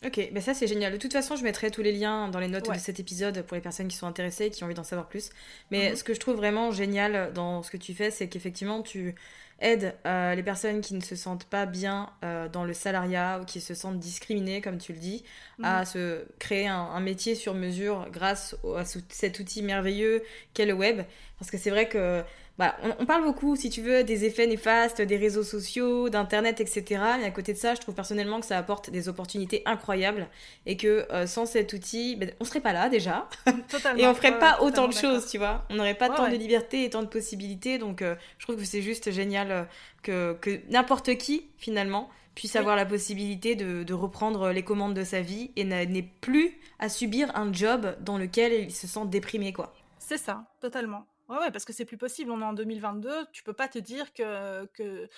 Ok, 0.04 0.30
bah 0.32 0.40
ça 0.40 0.52
c'est 0.52 0.66
génial. 0.66 0.92
De 0.92 0.96
toute 0.98 1.12
façon, 1.12 1.36
je 1.36 1.44
mettrai 1.44 1.70
tous 1.70 1.82
les 1.82 1.92
liens 1.92 2.28
dans 2.28 2.40
les 2.40 2.48
notes 2.48 2.66
Ouais. 2.68 2.74
de 2.76 2.80
cet 2.80 2.98
épisode 2.98 3.42
pour 3.42 3.54
les 3.54 3.60
personnes 3.60 3.86
qui 3.86 3.96
sont 3.96 4.06
intéressées 4.08 4.46
et 4.46 4.50
qui 4.50 4.64
ont 4.64 4.66
envie 4.66 4.74
d'en 4.74 4.82
savoir 4.82 5.08
plus. 5.08 5.30
Mais 5.70 5.90
Mhm. 5.90 5.96
ce 5.96 6.02
que 6.04 6.12
je 6.12 6.18
trouve 6.20 6.34
vraiment 6.36 6.72
génial 6.72 7.32
dans 7.32 7.62
ce 7.62 7.70
que 7.70 7.76
tu 7.76 7.94
fais, 7.94 8.10
c'est 8.10 8.28
qu'effectivement, 8.28 8.82
tu 8.82 9.14
aides 9.60 9.94
euh, 10.06 10.34
les 10.34 10.42
personnes 10.42 10.80
qui 10.80 10.94
ne 10.94 11.00
se 11.00 11.14
sentent 11.14 11.44
pas 11.44 11.66
bien 11.66 12.10
euh, 12.24 12.48
dans 12.48 12.64
le 12.64 12.74
salariat 12.74 13.38
ou 13.40 13.44
qui 13.44 13.60
se 13.60 13.74
sentent 13.74 14.00
discriminées, 14.00 14.60
comme 14.60 14.78
tu 14.78 14.92
le 14.92 14.98
dis, 14.98 15.22
à 15.62 15.80
Mhm. 15.80 15.86
se 15.86 16.24
créer 16.40 16.66
un, 16.66 16.74
un 16.80 17.00
métier 17.00 17.36
sur 17.36 17.54
mesure 17.54 18.08
grâce 18.10 18.56
au- 18.64 18.74
à 18.74 18.84
cet 18.84 19.38
outil 19.38 19.62
merveilleux 19.62 20.24
qu'est 20.52 20.66
le 20.66 20.72
web. 20.72 21.02
Parce 21.38 21.50
que 21.52 21.58
c'est 21.58 21.70
vrai 21.70 21.88
que 21.88 22.24
bah, 22.58 22.76
on, 22.82 22.94
on 23.00 23.06
parle 23.06 23.24
beaucoup, 23.24 23.56
si 23.56 23.70
tu 23.70 23.80
veux, 23.82 24.04
des 24.04 24.24
effets 24.24 24.46
néfastes 24.46 25.00
des 25.00 25.16
réseaux 25.16 25.42
sociaux, 25.42 26.08
d'Internet, 26.10 26.60
etc. 26.60 26.84
Mais 27.18 27.24
à 27.24 27.30
côté 27.30 27.52
de 27.54 27.58
ça, 27.58 27.74
je 27.74 27.80
trouve 27.80 27.94
personnellement 27.94 28.40
que 28.40 28.46
ça 28.46 28.58
apporte 28.58 28.90
des 28.90 29.08
opportunités 29.08 29.62
incroyables 29.64 30.28
et 30.66 30.76
que 30.76 31.06
euh, 31.12 31.26
sans 31.26 31.46
cet 31.46 31.72
outil, 31.72 32.16
ben, 32.16 32.30
on 32.40 32.44
serait 32.44 32.60
pas 32.60 32.72
là 32.72 32.88
déjà 32.88 33.28
Totalement. 33.68 33.98
et 34.02 34.06
on 34.06 34.14
ferait 34.14 34.38
pas 34.38 34.58
ouais, 34.60 34.66
autant 34.66 34.86
de 34.88 34.92
choses, 34.92 35.26
tu 35.30 35.38
vois. 35.38 35.64
On 35.70 35.74
n'aurait 35.76 35.94
pas 35.94 36.08
Ouais, 36.10 36.16
tant 36.16 36.24
ouais. 36.24 36.30
de 36.32 36.36
liberté 36.36 36.84
et 36.84 36.90
tant 36.90 37.02
de 37.02 37.08
possibilités. 37.08 37.78
Donc, 37.78 38.02
euh, 38.02 38.14
je 38.38 38.44
trouve 38.46 38.56
que 38.56 38.64
c'est 38.64 38.82
juste 38.82 39.10
génial 39.10 39.50
euh, 39.50 39.64
que, 40.02 40.34
que 40.40 40.60
n'importe 40.70 41.16
qui, 41.16 41.46
finalement, 41.56 42.10
puisse 42.34 42.54
Oui. 42.54 42.60
avoir 42.60 42.76
la 42.76 42.86
possibilité 42.86 43.54
de, 43.56 43.82
de 43.82 43.94
reprendre 43.94 44.50
les 44.52 44.62
commandes 44.62 44.94
de 44.94 45.04
sa 45.04 45.20
vie 45.20 45.50
et 45.56 45.64
n'ait 45.64 46.10
plus 46.20 46.58
à 46.78 46.88
subir 46.88 47.30
un 47.34 47.52
job 47.52 47.96
dans 48.00 48.18
lequel 48.18 48.52
il 48.52 48.70
se 48.72 48.86
sent 48.86 49.06
déprimé, 49.06 49.52
quoi. 49.52 49.74
C'est 49.98 50.18
ça, 50.18 50.44
totalement. 50.60 51.06
Ouais, 51.32 51.38
ouais, 51.38 51.50
parce 51.50 51.64
que 51.64 51.72
c'est 51.72 51.84
plus 51.86 51.96
possible. 51.96 52.30
On 52.30 52.40
est 52.40 52.44
en 52.44 52.52
2022. 52.52 53.26
Tu 53.32 53.42
peux 53.42 53.52
pas 53.54 53.68
te 53.68 53.78
dire 53.78 54.12
que, 54.12 54.66
que 54.66 55.08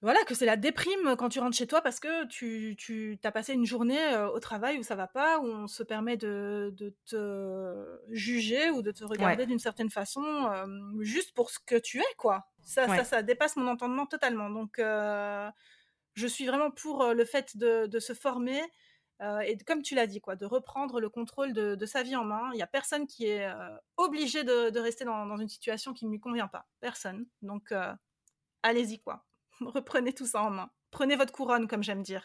voilà 0.00 0.22
que 0.24 0.34
c'est 0.34 0.44
la 0.44 0.56
déprime 0.58 1.16
quand 1.16 1.30
tu 1.30 1.40
rentres 1.40 1.56
chez 1.56 1.66
toi 1.66 1.80
parce 1.80 1.98
que 1.98 2.26
tu, 2.26 2.76
tu 2.76 3.18
as 3.24 3.32
passé 3.32 3.54
une 3.54 3.64
journée 3.64 3.98
euh, 4.12 4.28
au 4.28 4.38
travail 4.38 4.78
où 4.78 4.82
ça 4.82 4.94
va 4.96 5.06
pas, 5.06 5.38
où 5.38 5.46
on 5.46 5.66
se 5.66 5.82
permet 5.82 6.18
de, 6.18 6.74
de 6.76 6.94
te 7.06 7.98
juger 8.10 8.70
ou 8.70 8.82
de 8.82 8.90
te 8.92 9.02
regarder 9.04 9.46
d'une 9.46 9.58
certaine 9.58 9.88
façon 9.90 10.22
euh, 10.22 10.66
juste 11.00 11.32
pour 11.34 11.50
ce 11.50 11.58
que 11.58 11.76
tu 11.76 12.00
es, 12.00 12.14
quoi. 12.18 12.46
Ça, 12.62 12.86
Ouais. 12.86 12.98
ça, 12.98 13.04
ça 13.04 13.22
dépasse 13.22 13.56
mon 13.56 13.66
entendement 13.66 14.04
totalement. 14.06 14.50
Donc, 14.50 14.78
euh, 14.78 15.50
je 16.14 16.26
suis 16.26 16.46
vraiment 16.46 16.70
pour 16.70 17.12
le 17.14 17.24
fait 17.24 17.56
de, 17.56 17.86
de 17.86 17.98
se 17.98 18.12
former 18.12 18.60
euh, 19.22 19.40
et 19.40 19.56
comme 19.58 19.82
tu 19.82 19.94
l'as 19.94 20.06
dit, 20.06 20.20
quoi, 20.20 20.36
de 20.36 20.44
reprendre 20.44 21.00
le 21.00 21.08
contrôle 21.08 21.52
de, 21.52 21.86
sa 21.86 22.02
vie 22.02 22.16
en 22.16 22.24
main. 22.24 22.50
Il 22.52 22.56
n'y 22.56 22.62
a 22.62 22.66
personne 22.66 23.06
qui 23.06 23.26
est 23.26 23.46
euh, 23.46 23.76
obligé 23.96 24.44
de, 24.44 24.78
rester 24.78 25.04
dans, 25.04 25.36
une 25.36 25.48
situation 25.48 25.92
qui 25.92 26.06
ne 26.06 26.10
lui 26.10 26.20
convient 26.20 26.48
pas. 26.48 26.66
Personne. 26.80 27.26
Donc, 27.42 27.72
euh, 27.72 27.92
allez-y, 28.62 29.00
quoi. 29.00 29.24
Reprenez 29.60 30.12
tout 30.12 30.26
ça 30.26 30.42
en 30.42 30.50
main. 30.50 30.70
Prenez 30.90 31.16
votre 31.16 31.32
couronne, 31.32 31.68
comme 31.68 31.82
j'aime 31.82 32.02
dire. 32.02 32.24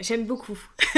J'aime 0.00 0.26
beaucoup. 0.26 0.58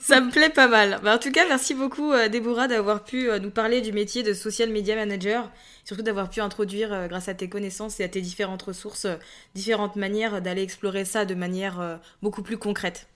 ça 0.00 0.22
me 0.22 0.30
plaît 0.30 0.48
pas 0.48 0.68
mal. 0.68 1.00
Bah, 1.02 1.16
en 1.16 1.18
tout 1.18 1.30
cas, 1.30 1.46
merci 1.46 1.74
beaucoup, 1.74 2.14
Déborah, 2.30 2.66
d'avoir 2.66 3.04
pu 3.04 3.28
nous 3.40 3.50
parler 3.50 3.82
du 3.82 3.92
métier 3.92 4.22
de 4.22 4.32
social 4.32 4.70
media 4.70 4.96
manager. 4.96 5.52
Surtout 5.84 6.02
d'avoir 6.02 6.30
pu 6.30 6.40
introduire, 6.40 7.08
grâce 7.08 7.28
à 7.28 7.34
tes 7.34 7.50
connaissances 7.50 8.00
et 8.00 8.04
à 8.04 8.08
tes 8.08 8.22
différentes 8.22 8.62
ressources, 8.62 9.06
différentes 9.54 9.96
manières 9.96 10.40
d'aller 10.40 10.62
explorer 10.62 11.04
ça 11.04 11.26
de 11.26 11.34
manière 11.34 12.00
beaucoup 12.22 12.42
plus 12.42 12.56
concrète. 12.56 13.06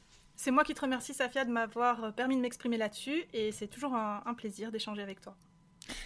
C'est 0.42 0.52
moi 0.52 0.64
qui 0.64 0.72
te 0.72 0.80
remercie, 0.80 1.12
Safia, 1.12 1.44
de 1.44 1.50
m'avoir 1.50 2.02
euh, 2.02 2.10
permis 2.12 2.34
de 2.34 2.40
m'exprimer 2.40 2.78
là-dessus. 2.78 3.24
Et 3.34 3.52
c'est 3.52 3.66
toujours 3.66 3.94
un, 3.94 4.32
plaisir 4.32 4.72
d'échanger 4.72 5.02
avec 5.02 5.20
toi. 5.20 5.36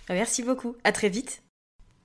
Merci 0.08 0.42
beaucoup. 0.42 0.74
À 0.82 0.90
très 0.90 1.08
vite. 1.08 1.44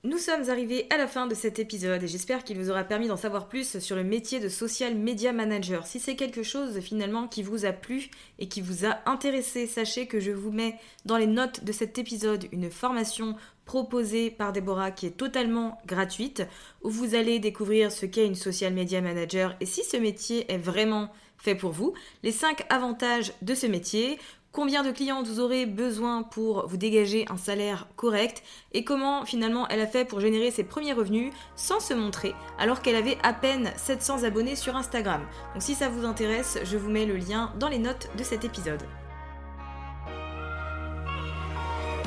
Nous 0.04 0.16
sommes 0.16 0.48
arrivés 0.48 0.86
à 0.90 0.96
la 0.96 1.08
fin 1.08 1.26
de 1.26 1.34
cet 1.34 1.58
épisode 1.58 2.04
et 2.04 2.06
j'espère 2.06 2.44
qu'il 2.44 2.56
vous 2.56 2.70
aura 2.70 2.84
permis 2.84 3.08
d'en 3.08 3.16
savoir 3.16 3.48
plus 3.48 3.80
sur 3.80 3.96
le 3.96 4.04
métier 4.04 4.38
de 4.38 4.48
social 4.48 4.94
media 4.94 5.32
manager. 5.32 5.88
Si 5.88 5.98
c'est 5.98 6.14
quelque 6.14 6.44
chose 6.44 6.78
finalement 6.78 7.26
qui 7.26 7.42
vous 7.42 7.64
a 7.64 7.72
plu 7.72 8.10
et 8.38 8.48
qui 8.48 8.60
vous 8.60 8.86
a 8.86 9.00
intéressé, 9.06 9.66
sachez 9.66 10.06
que 10.06 10.20
je 10.20 10.30
vous 10.30 10.52
mets 10.52 10.78
dans 11.04 11.18
les 11.18 11.26
notes 11.26 11.64
de 11.64 11.72
cet 11.72 11.98
épisode 11.98 12.46
une 12.52 12.70
formation 12.70 13.34
proposée 13.64 14.30
par 14.30 14.52
Déborah 14.52 14.92
qui 14.92 15.06
est 15.06 15.16
totalement 15.16 15.78
gratuite 15.84 16.44
où 16.82 16.90
vous 16.90 17.16
allez 17.16 17.40
découvrir 17.40 17.90
ce 17.90 18.06
qu'est 18.06 18.26
une 18.26 18.36
social 18.36 18.72
media 18.72 19.00
manager 19.00 19.56
et 19.60 19.66
si 19.66 19.82
ce 19.82 19.96
métier 19.96 20.50
est 20.50 20.58
vraiment 20.58 21.10
fait 21.40 21.54
pour 21.54 21.72
vous, 21.72 21.94
les 22.22 22.32
5 22.32 22.64
avantages 22.68 23.32
de 23.42 23.54
ce 23.54 23.66
métier, 23.66 24.18
combien 24.52 24.82
de 24.82 24.90
clients 24.90 25.22
vous 25.22 25.40
aurez 25.40 25.66
besoin 25.66 26.22
pour 26.22 26.66
vous 26.66 26.76
dégager 26.76 27.24
un 27.30 27.36
salaire 27.36 27.86
correct 27.96 28.42
et 28.72 28.84
comment 28.84 29.24
finalement 29.24 29.68
elle 29.68 29.80
a 29.80 29.86
fait 29.86 30.04
pour 30.04 30.20
générer 30.20 30.50
ses 30.50 30.64
premiers 30.64 30.92
revenus 30.92 31.32
sans 31.56 31.80
se 31.80 31.94
montrer 31.94 32.34
alors 32.58 32.82
qu'elle 32.82 32.96
avait 32.96 33.18
à 33.22 33.32
peine 33.32 33.72
700 33.76 34.24
abonnés 34.24 34.56
sur 34.56 34.76
Instagram. 34.76 35.22
Donc 35.54 35.62
si 35.62 35.74
ça 35.74 35.88
vous 35.88 36.04
intéresse, 36.04 36.58
je 36.64 36.76
vous 36.76 36.90
mets 36.90 37.06
le 37.06 37.16
lien 37.16 37.52
dans 37.58 37.68
les 37.68 37.78
notes 37.78 38.10
de 38.16 38.24
cet 38.24 38.44
épisode. 38.44 38.82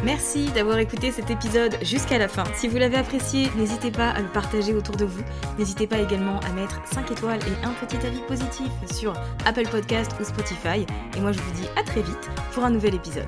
Merci 0.03 0.51
d'avoir 0.51 0.79
écouté 0.79 1.11
cet 1.11 1.31
épisode 1.31 1.77
jusqu'à 1.81 2.17
la 2.17 2.27
fin. 2.27 2.43
Si 2.55 2.67
vous 2.67 2.77
l'avez 2.77 2.97
apprécié, 2.97 3.49
n'hésitez 3.55 3.89
pas 3.89 4.09
à 4.09 4.19
le 4.19 4.27
partager 4.27 4.73
autour 4.73 4.97
de 4.97 5.05
vous. 5.05 5.23
N'hésitez 5.57 5.87
pas 5.87 5.97
également 5.99 6.39
à 6.41 6.51
mettre 6.51 6.81
5 6.93 7.11
étoiles 7.11 7.39
et 7.39 7.65
un 7.65 7.71
petit 7.71 8.05
avis 8.05 8.19
positif 8.27 8.67
sur 8.91 9.13
Apple 9.45 9.67
Podcast 9.69 10.11
ou 10.19 10.25
Spotify. 10.25 10.85
Et 11.15 11.21
moi 11.21 11.31
je 11.31 11.39
vous 11.39 11.51
dis 11.53 11.67
à 11.77 11.83
très 11.83 12.01
vite 12.01 12.29
pour 12.51 12.65
un 12.65 12.71
nouvel 12.71 12.95
épisode. 12.95 13.27